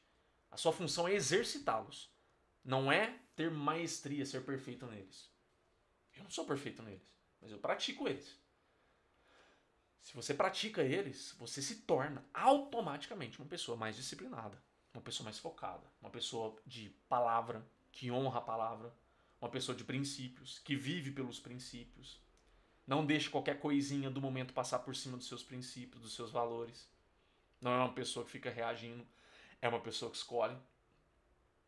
a 0.52 0.58
sua 0.58 0.74
função 0.74 1.08
é 1.08 1.14
exercitá-los. 1.14 2.14
Não 2.64 2.92
é 2.92 3.18
ter 3.36 3.50
maestria, 3.52 4.26
ser 4.26 4.44
perfeito 4.44 4.86
neles. 4.88 5.30
Eu 6.16 6.24
não 6.24 6.30
sou 6.30 6.46
perfeito 6.46 6.82
neles, 6.82 7.08
mas 7.40 7.52
eu 7.52 7.60
pratico 7.60 8.08
eles. 8.08 8.38
Se 10.02 10.14
você 10.14 10.34
pratica 10.34 10.84
eles, 10.84 11.34
você 11.38 11.62
se 11.62 11.78
torna 11.78 12.24
automaticamente 12.34 13.40
uma 13.40 13.48
pessoa 13.48 13.78
mais 13.78 13.96
disciplinada, 13.96 14.62
uma 14.96 15.02
pessoa 15.02 15.26
mais 15.26 15.38
focada, 15.38 15.84
uma 16.02 16.10
pessoa 16.10 16.56
de 16.66 16.90
palavra, 17.10 17.66
que 17.92 18.10
honra 18.10 18.40
a 18.40 18.42
palavra, 18.42 18.94
uma 19.40 19.50
pessoa 19.50 19.76
de 19.76 19.84
princípios, 19.84 20.60
que 20.60 20.76
vive 20.76 21.12
pelos 21.12 21.40
princípios. 21.40 22.20
Não 22.88 23.06
deixe 23.06 23.30
qualquer 23.30 23.60
coisinha 23.60 24.10
do 24.10 24.22
momento 24.22 24.54
passar 24.54 24.80
por 24.80 24.96
cima 24.96 25.18
dos 25.18 25.28
seus 25.28 25.44
princípios, 25.44 26.02
dos 26.02 26.14
seus 26.14 26.32
valores. 26.32 26.90
Não 27.60 27.72
é 27.72 27.78
uma 27.78 27.94
pessoa 27.94 28.26
que 28.26 28.32
fica 28.32 28.50
reagindo, 28.50 29.06
é 29.62 29.68
uma 29.68 29.82
pessoa 29.82 30.10
que 30.10 30.18
escolhe. 30.18 30.58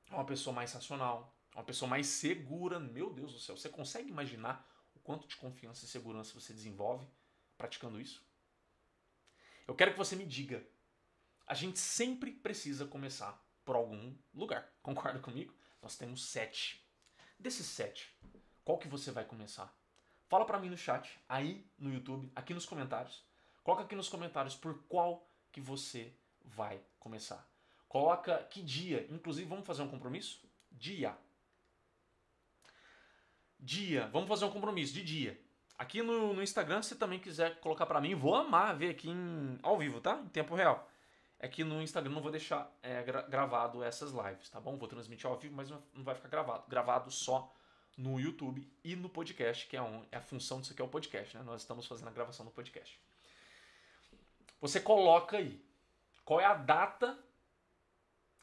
É 0.09 0.13
uma 0.13 0.25
pessoa 0.25 0.53
mais 0.53 0.71
racional, 0.71 1.35
uma 1.53 1.63
pessoa 1.63 1.89
mais 1.89 2.07
segura. 2.07 2.79
Meu 2.79 3.11
Deus 3.11 3.33
do 3.33 3.39
céu, 3.39 3.57
você 3.57 3.67
consegue 3.67 4.09
imaginar 4.09 4.65
o 4.95 4.99
quanto 4.99 5.27
de 5.27 5.35
confiança 5.35 5.83
e 5.83 5.87
segurança 5.87 6.39
você 6.39 6.53
desenvolve 6.53 7.05
praticando 7.57 7.99
isso? 7.99 8.25
Eu 9.67 9.75
quero 9.75 9.91
que 9.91 9.97
você 9.97 10.15
me 10.15 10.25
diga. 10.25 10.65
A 11.47 11.53
gente 11.53 11.79
sempre 11.79 12.31
precisa 12.31 12.85
começar 12.85 13.41
por 13.63 13.75
algum 13.75 14.13
lugar. 14.33 14.69
Concorda 14.83 15.17
comigo? 15.19 15.53
Nós 15.81 15.95
temos 15.95 16.25
sete 16.25 16.85
Desses 17.39 17.67
sete, 17.67 18.11
qual 18.65 18.79
que 18.79 18.87
você 18.87 19.11
vai 19.11 19.23
começar? 19.23 19.71
Fala 20.27 20.43
para 20.43 20.59
mim 20.59 20.69
no 20.69 20.77
chat, 20.77 21.19
aí 21.29 21.63
no 21.77 21.93
YouTube, 21.93 22.31
aqui 22.35 22.51
nos 22.51 22.65
comentários. 22.65 23.23
Coloca 23.63 23.83
aqui 23.83 23.95
nos 23.95 24.09
comentários 24.09 24.55
por 24.55 24.83
qual 24.89 25.29
que 25.51 25.61
você 25.61 26.11
vai 26.43 26.81
começar. 26.99 27.47
Coloca 27.87 28.43
que 28.45 28.61
dia, 28.63 29.05
inclusive 29.11 29.47
vamos 29.47 29.67
fazer 29.67 29.83
um 29.83 29.87
compromisso? 29.87 30.41
Dia. 30.71 31.15
Dia, 33.59 34.07
vamos 34.07 34.27
fazer 34.27 34.45
um 34.45 34.51
compromisso 34.51 34.93
de 34.93 35.03
dia. 35.03 35.39
Aqui 35.77 36.01
no, 36.01 36.33
no 36.33 36.41
Instagram, 36.41 36.81
se 36.81 36.95
também 36.95 37.19
quiser 37.19 37.59
colocar 37.59 37.85
para 37.85 38.01
mim, 38.01 38.15
vou 38.15 38.33
amar 38.33 38.75
ver 38.75 38.89
aqui 38.89 39.09
em, 39.09 39.59
ao 39.61 39.77
vivo, 39.77 40.01
tá? 40.01 40.19
Em 40.25 40.29
tempo 40.29 40.55
real 40.55 40.89
é 41.39 41.47
que 41.47 41.63
no 41.63 41.81
Instagram 41.81 42.11
não 42.11 42.21
vou 42.21 42.31
deixar 42.31 42.71
é, 42.81 43.03
gra 43.03 43.21
gravado 43.23 43.83
essas 43.83 44.11
lives, 44.11 44.49
tá 44.49 44.59
bom? 44.59 44.77
Vou 44.77 44.87
transmitir 44.87 45.27
ao 45.27 45.37
vivo, 45.37 45.55
mas 45.55 45.69
não 45.69 45.81
vai 45.95 46.15
ficar 46.15 46.29
gravado. 46.29 46.63
Gravado 46.67 47.11
só 47.11 47.53
no 47.95 48.19
YouTube 48.19 48.67
e 48.83 48.95
no 48.95 49.09
podcast, 49.09 49.67
que 49.67 49.75
é, 49.75 49.81
um, 49.81 50.05
é 50.11 50.17
a 50.17 50.21
função 50.21 50.59
disso 50.59 50.73
aqui 50.73 50.81
é 50.81 50.85
o 50.85 50.89
podcast, 50.89 51.37
né? 51.37 51.43
Nós 51.43 51.61
estamos 51.61 51.85
fazendo 51.85 52.07
a 52.07 52.11
gravação 52.11 52.45
do 52.45 52.51
podcast. 52.51 52.99
Você 54.59 54.79
coloca 54.79 55.37
aí 55.37 55.63
qual 56.25 56.39
é 56.39 56.45
a 56.45 56.55
data 56.55 57.17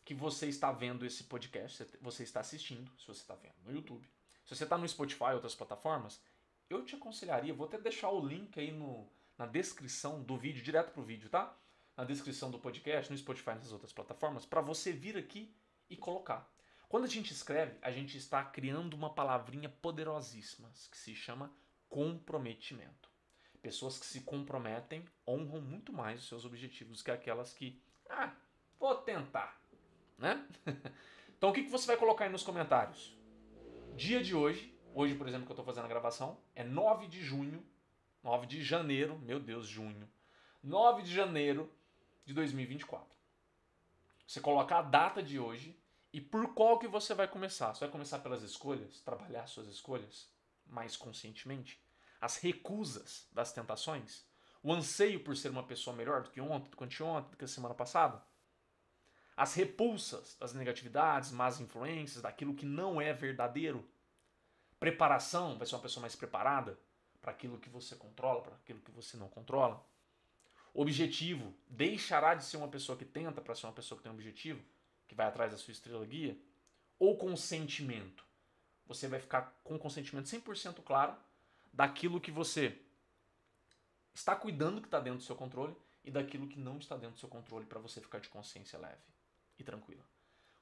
que 0.05 0.15
você 0.15 0.47
está 0.49 0.71
vendo 0.71 1.05
esse 1.07 1.25
podcast, 1.25 1.87
você 2.01 2.23
está 2.23 2.41
assistindo, 2.41 2.91
se 2.99 3.07
você 3.07 3.23
está 3.23 3.35
vendo 3.35 3.55
no 3.65 3.73
YouTube. 3.73 4.07
Se 4.45 4.55
você 4.55 4.65
está 4.65 4.77
no 4.77 4.87
Spotify 4.87 5.31
e 5.31 5.35
outras 5.35 5.55
plataformas, 5.55 6.21
eu 6.69 6.85
te 6.85 6.95
aconselharia, 6.95 7.55
vou 7.55 7.67
até 7.67 7.79
deixar 7.79 8.11
o 8.11 8.25
link 8.25 8.59
aí 8.61 8.71
no, 8.71 9.09
na 9.39 9.47
descrição 9.47 10.23
do 10.23 10.37
vídeo, 10.37 10.63
direto 10.63 10.93
pro 10.93 11.03
vídeo, 11.03 11.31
tá? 11.31 11.57
Na 11.97 12.05
descrição 12.05 12.51
do 12.51 12.59
podcast, 12.59 13.11
no 13.11 13.19
Spotify 13.19 13.51
e 13.51 13.55
nas 13.55 13.73
outras 13.73 13.93
plataformas, 13.93 14.45
para 14.45 14.61
você 14.61 14.93
vir 14.93 15.17
aqui 15.17 15.55
e 15.89 15.97
colocar. 15.97 16.51
Quando 16.89 17.05
a 17.05 17.09
gente 17.09 17.33
escreve, 17.33 17.77
a 17.83 17.91
gente 17.91 18.17
está 18.17 18.45
criando 18.45 18.95
uma 18.95 19.13
palavrinha 19.13 19.69
poderosíssima 19.69 20.71
que 20.91 20.97
se 20.97 21.15
chama 21.15 21.53
comprometimento. 21.89 23.11
Pessoas 23.63 23.99
que 23.99 24.07
se 24.07 24.21
comprometem 24.21 25.05
honram 25.27 25.61
muito 25.61 25.93
mais 25.93 26.21
os 26.21 26.29
seus 26.29 26.45
objetivos 26.45 27.03
que 27.03 27.11
aquelas 27.11 27.53
que, 27.53 27.81
ah, 28.11 28.35
vou 28.79 28.95
tentar, 28.97 29.59
né? 30.19 30.47
então 31.39 31.51
o 31.51 31.53
que, 31.53 31.63
que 31.63 31.71
você 31.71 31.87
vai 31.87 31.97
colocar 31.97 32.25
aí 32.25 32.31
nos 32.31 32.43
comentários? 32.43 33.17
Dia 33.97 34.23
de 34.23 34.35
hoje, 34.35 34.77
hoje 34.93 35.15
por 35.15 35.27
exemplo 35.27 35.47
que 35.47 35.53
eu 35.53 35.55
estou 35.55 35.65
fazendo 35.65 35.87
a 35.87 35.89
gravação, 35.89 36.39
é 36.55 36.63
9 36.63 37.07
de 37.07 37.23
junho, 37.23 37.65
9 38.23 38.47
de 38.47 38.63
janeiro, 38.63 39.19
meu 39.19 39.41
Deus, 39.41 39.67
junho. 39.67 40.09
9 40.63 41.03
de 41.03 41.15
janeiro 41.15 41.71
de 42.25 42.33
2024. 42.33 43.07
Você 44.27 44.41
coloca 44.41 44.77
a 44.77 44.83
data 44.83 45.23
de 45.23 45.39
hoje 45.39 45.79
e 46.13 46.21
por 46.21 46.55
qual 46.55 46.79
que 46.79 46.89
você 46.89 47.15
vai 47.15 47.29
começar. 47.29 47.75
Você 47.75 47.81
vai 47.81 47.91
começar 47.91 48.21
pelas 48.21 48.43
escolhas, 48.43 49.01
trabalhar 49.01 49.47
suas 49.47 49.69
escolhas 49.69 50.29
mais 50.67 50.97
conscientemente, 50.97 51.83
as 52.21 52.37
recusas 52.37 53.29
das 53.33 53.53
tentações, 53.53 54.25
o 54.63 54.73
anseio 54.73 55.23
por 55.23 55.37
ser 55.37 55.51
uma 55.51 55.63
pessoa 55.63 55.95
melhor 55.95 56.23
do 56.23 56.31
que 56.31 56.41
ontem, 56.41 56.71
do 56.71 56.77
que 56.77 56.85
anteontem, 56.85 57.31
do 57.31 57.37
que 57.37 57.45
a 57.45 57.49
semana 57.49 57.75
passada, 57.75 58.25
as 59.37 59.55
repulsas 59.55 60.37
das 60.39 60.55
negatividades, 60.55 61.31
más 61.33 61.61
influências, 61.61 62.23
daquilo 62.23 62.55
que 62.55 62.65
não 62.65 63.01
é 63.01 63.13
verdadeiro. 63.13 63.87
Preparação, 64.79 65.59
vai 65.59 65.67
ser 65.67 65.75
uma 65.75 65.83
pessoa 65.83 66.03
mais 66.03 66.15
preparada 66.15 66.79
para 67.21 67.33
aquilo 67.33 67.59
que 67.59 67.69
você 67.69 67.97
controla, 67.97 68.43
para 68.43 68.55
aquilo 68.55 68.81
que 68.81 68.91
você 68.91 69.17
não 69.17 69.29
controla 69.29 69.85
objetivo, 70.75 71.55
deixará 71.69 72.35
de 72.35 72.45
ser 72.45 72.57
uma 72.57 72.69
pessoa 72.69 72.99
que 72.99 73.05
tenta 73.05 73.41
para 73.41 73.55
ser 73.55 73.67
uma 73.67 73.73
pessoa 73.73 73.97
que 73.97 74.03
tem 74.03 74.11
um 74.11 74.15
objetivo, 74.15 74.63
que 75.07 75.15
vai 75.15 75.27
atrás 75.27 75.53
da 75.53 75.57
sua 75.57 75.73
estrela 75.73 76.05
guia, 76.05 76.37
ou 76.99 77.17
consentimento. 77.17 78.25
Você 78.87 79.07
vai 79.07 79.21
ficar 79.21 79.59
com 79.63 79.79
consentimento 79.79 80.27
100% 80.27 80.83
claro 80.83 81.17
daquilo 81.73 82.21
que 82.21 82.31
você 82.31 82.79
está 84.13 84.37
cuidando 84.37 84.81
que 84.81 84.87
está 84.87 85.01
dentro 85.01 85.19
do 85.19 85.25
seu 85.25 85.35
controle 85.35 85.75
e 86.05 86.11
daquilo 86.11 86.47
que 86.47 86.59
não 86.59 86.79
está 86.79 86.97
dentro 86.97 87.17
do 87.17 87.21
seu 87.21 87.29
controle 87.29 87.67
para 87.67 87.81
você 87.81 88.01
ficar 88.01 88.21
de 88.21 88.29
consciência 88.29 88.79
leve 88.79 89.03
e 89.59 89.65
tranquila. 89.65 90.05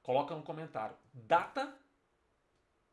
Coloca 0.03 0.35
no 0.35 0.43
comentário 0.43 0.97
data 1.13 1.77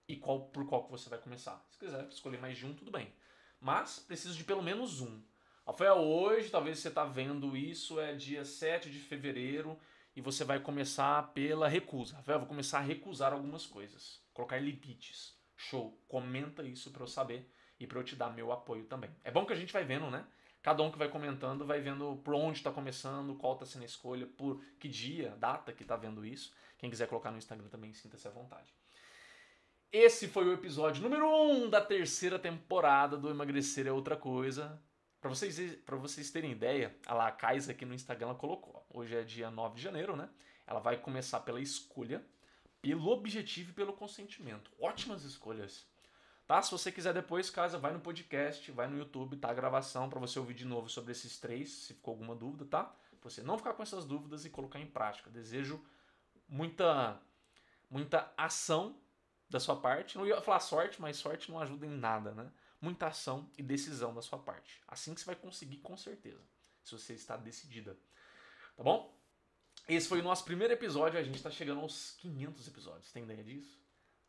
e 0.08 0.16
qual, 0.16 0.48
por 0.48 0.68
qual 0.68 0.84
que 0.86 0.92
você 0.92 1.10
vai 1.10 1.20
começar. 1.20 1.64
Se 1.70 1.78
quiser 1.78 2.08
escolher 2.10 2.40
mais 2.40 2.58
de 2.58 2.66
um, 2.66 2.74
tudo 2.74 2.92
bem. 2.92 3.14
Mas 3.60 4.00
preciso 4.00 4.36
de 4.36 4.44
pelo 4.44 4.64
menos 4.64 5.02
um. 5.02 5.22
Rafael, 5.70 6.00
hoje, 6.00 6.50
talvez 6.50 6.80
você 6.80 6.88
está 6.88 7.06
vendo 7.06 7.56
isso, 7.56 8.00
é 8.00 8.16
dia 8.16 8.44
7 8.44 8.90
de 8.90 8.98
fevereiro 8.98 9.78
e 10.16 10.20
você 10.20 10.44
vai 10.44 10.60
começar 10.60 11.32
pela 11.32 11.68
recusa. 11.68 12.16
Rafael, 12.16 12.40
vou 12.40 12.48
começar 12.48 12.80
a 12.80 12.82
recusar 12.82 13.34
algumas 13.34 13.68
coisas, 13.68 14.20
colocar 14.34 14.58
limites. 14.58 15.38
Show, 15.56 15.96
comenta 16.08 16.64
isso 16.64 16.90
para 16.90 17.04
eu 17.04 17.08
saber 17.08 17.54
e 17.80 17.86
para 17.86 18.00
eu 18.00 18.04
te 18.04 18.16
dar 18.16 18.32
meu 18.32 18.52
apoio 18.52 18.86
também. 18.86 19.12
É 19.24 19.30
bom 19.30 19.46
que 19.46 19.54
a 19.54 19.56
gente 19.56 19.72
vai 19.72 19.84
vendo, 19.84 20.10
né? 20.10 20.26
Cada 20.64 20.82
um 20.82 20.92
que 20.92 20.98
vai 20.98 21.08
comentando 21.08 21.68
vai 21.68 21.80
vendo 21.80 22.20
por 22.24 22.34
onde 22.34 22.58
está 22.58 22.72
começando, 22.72 23.36
qual 23.36 23.54
está 23.54 23.68
sendo 23.68 23.84
a 23.84 23.86
escolha, 23.86 24.26
por 24.26 24.60
que 24.80 24.90
dia, 24.90 25.36
data 25.38 25.72
que 25.72 25.84
está 25.84 25.96
vendo 25.96 26.26
isso. 26.26 26.52
Quem 26.80 26.90
quiser 26.90 27.08
colocar 27.08 27.30
no 27.30 27.38
Instagram 27.38 27.68
também, 27.68 27.94
sinta-se 27.94 28.28
à 28.28 28.32
vontade. 28.32 28.74
Esse 29.92 30.28
foi 30.28 30.46
o 30.46 30.54
episódio 30.54 31.04
número 31.04 31.28
1 31.28 31.52
um 31.52 31.70
da 31.70 31.80
terceira 31.80 32.40
temporada 32.40 33.16
do 33.16 33.30
Emagrecer 33.30 33.86
é 33.86 33.92
Outra 33.92 34.18
Coisa. 34.18 34.82
Para 35.22 35.30
vocês, 35.30 35.76
pra 35.86 35.98
vocês 35.98 36.32
terem 36.32 36.52
ideia, 36.52 36.96
a 37.06 37.14
La 37.14 37.32
Kaisa 37.32 37.74
aqui 37.74 37.86
no 37.86 37.94
Instagram 37.94 38.28
ela 38.28 38.36
colocou. 38.36 38.86
Hoje 38.90 39.16
é 39.16 39.24
dia 39.24 39.52
9 39.52 39.76
de 39.76 39.82
janeiro, 39.82 40.16
né? 40.16 40.30
Ela 40.66 40.80
vai 40.80 40.98
começar 40.98 41.42
pela 41.42 41.60
escolha, 41.60 42.26
pelo 42.82 43.10
objetivo 43.10 43.72
e 43.72 43.74
pelo 43.74 43.92
consentimento. 43.92 44.72
Ótimas 44.80 45.24
escolhas. 45.24 45.86
Tá? 46.48 46.62
Se 46.62 46.72
você 46.72 46.90
quiser 46.90 47.14
depois, 47.14 47.50
casa, 47.50 47.78
vai 47.78 47.92
no 47.92 48.00
podcast, 48.00 48.72
vai 48.72 48.88
no 48.88 48.98
YouTube, 48.98 49.36
tá 49.36 49.50
a 49.50 49.54
gravação 49.54 50.10
para 50.10 50.20
você 50.20 50.40
ouvir 50.40 50.54
de 50.54 50.66
novo 50.66 50.88
sobre 50.88 51.12
esses 51.12 51.38
três, 51.38 51.70
se 51.70 51.94
ficou 51.94 52.14
alguma 52.14 52.34
dúvida, 52.34 52.66
tá? 52.66 52.86
Pra 53.20 53.30
você 53.30 53.44
não 53.44 53.58
ficar 53.58 53.74
com 53.74 53.84
essas 53.84 54.06
dúvidas 54.06 54.46
e 54.46 54.50
colocar 54.50 54.80
em 54.80 54.88
prática. 54.88 55.30
Desejo 55.30 55.84
muita 56.48 57.22
muita 57.90 58.32
ação 58.38 58.96
da 59.50 59.60
sua 59.60 59.76
parte. 59.76 60.18
Não 60.18 60.26
ia 60.26 60.40
falar 60.42 60.62
sorte, 60.62 61.02
mas 61.02 61.18
sorte 61.18 61.52
não 61.52 61.60
ajuda 61.60 61.86
em 61.86 61.90
nada, 61.90 62.32
né? 62.32 62.50
Muita 62.82 63.08
ação 63.08 63.50
e 63.58 63.64
decisão 63.64 64.14
da 64.14 64.22
sua 64.22 64.40
parte. 64.40 64.82
Assim 64.88 65.14
que 65.14 65.22
você 65.22 65.26
vai 65.26 65.36
conseguir, 65.36 65.78
com 65.78 65.98
certeza. 65.98 66.42
se 66.84 66.92
você 66.92 67.14
está 67.14 67.38
decidida. 67.38 67.98
Tá 68.76 68.84
bom? 68.84 69.18
Esse 69.88 70.08
foi 70.08 70.20
o 70.20 70.24
nosso 70.24 70.46
primeiro 70.46 70.74
episódio, 70.74 71.20
a 71.20 71.24
gente 71.24 71.36
está 71.36 71.50
chegando 71.50 71.82
aos 71.82 72.12
500 72.20 72.68
episódios, 72.68 73.12
tem 73.12 73.24
ideia 73.24 73.44
disso? 73.44 73.80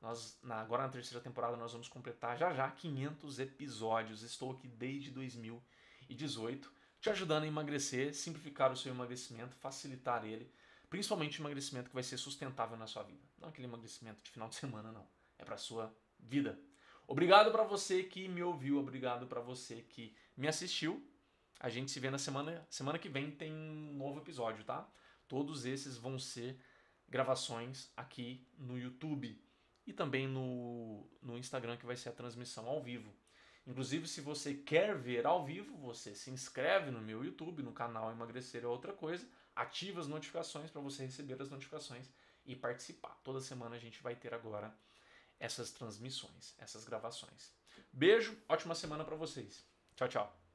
Nós, 0.00 0.38
na, 0.42 0.60
agora 0.60 0.84
na 0.84 0.88
terceira 0.88 1.22
temporada, 1.22 1.56
nós 1.56 1.72
vamos 1.72 1.88
completar 1.88 2.38
já 2.38 2.54
já 2.54 2.70
500 2.70 3.38
episódios. 3.38 4.22
Estou 4.22 4.52
aqui 4.52 4.66
desde 4.66 5.10
2018, 5.10 6.72
te 7.00 7.10
ajudando 7.10 7.44
a 7.44 7.46
emagrecer, 7.46 8.14
simplificar 8.14 8.72
o 8.72 8.76
seu 8.76 8.90
emagrecimento, 8.90 9.54
facilitar 9.56 10.24
ele, 10.24 10.50
principalmente 10.88 11.38
emagrecimento 11.38 11.90
que 11.90 11.94
vai 11.94 12.02
ser 12.02 12.16
sustentável 12.16 12.78
na 12.78 12.86
sua 12.86 13.02
vida. 13.02 13.22
Não 13.38 13.50
aquele 13.50 13.66
emagrecimento 13.66 14.22
de 14.22 14.30
final 14.30 14.48
de 14.48 14.54
semana, 14.56 14.90
não. 14.90 15.06
É 15.38 15.44
para 15.44 15.58
sua 15.58 15.94
vida. 16.18 16.58
Obrigado 17.10 17.50
para 17.50 17.64
você 17.64 18.04
que 18.04 18.28
me 18.28 18.40
ouviu, 18.40 18.78
obrigado 18.78 19.26
para 19.26 19.40
você 19.40 19.82
que 19.82 20.14
me 20.36 20.46
assistiu. 20.46 21.04
A 21.58 21.68
gente 21.68 21.90
se 21.90 21.98
vê 21.98 22.08
na 22.08 22.18
semana, 22.18 22.64
semana 22.70 23.00
que 23.00 23.08
vem 23.08 23.32
tem 23.32 23.52
um 23.52 23.94
novo 23.94 24.20
episódio, 24.20 24.62
tá? 24.62 24.88
Todos 25.26 25.64
esses 25.64 25.96
vão 25.96 26.20
ser 26.20 26.56
gravações 27.08 27.90
aqui 27.96 28.46
no 28.56 28.78
YouTube 28.78 29.44
e 29.84 29.92
também 29.92 30.28
no, 30.28 31.04
no 31.20 31.36
Instagram, 31.36 31.76
que 31.76 31.84
vai 31.84 31.96
ser 31.96 32.10
a 32.10 32.12
transmissão 32.12 32.68
ao 32.68 32.80
vivo. 32.80 33.12
Inclusive, 33.66 34.06
se 34.06 34.20
você 34.20 34.54
quer 34.54 34.96
ver 34.96 35.26
ao 35.26 35.44
vivo, 35.44 35.76
você 35.78 36.14
se 36.14 36.30
inscreve 36.30 36.92
no 36.92 37.00
meu 37.00 37.24
YouTube, 37.24 37.60
no 37.60 37.72
canal 37.72 38.12
Emagrecer 38.12 38.62
é 38.62 38.68
Outra 38.68 38.92
Coisa, 38.92 39.28
ativa 39.56 39.98
as 39.98 40.06
notificações 40.06 40.70
para 40.70 40.80
você 40.80 41.06
receber 41.06 41.42
as 41.42 41.50
notificações 41.50 42.08
e 42.46 42.54
participar. 42.54 43.18
Toda 43.24 43.40
semana 43.40 43.74
a 43.74 43.80
gente 43.80 44.00
vai 44.00 44.14
ter 44.14 44.32
agora 44.32 44.72
essas 45.40 45.70
transmissões, 45.70 46.54
essas 46.58 46.84
gravações. 46.84 47.50
Beijo, 47.92 48.36
ótima 48.48 48.74
semana 48.74 49.04
para 49.04 49.16
vocês. 49.16 49.64
Tchau, 49.96 50.08
tchau. 50.08 50.49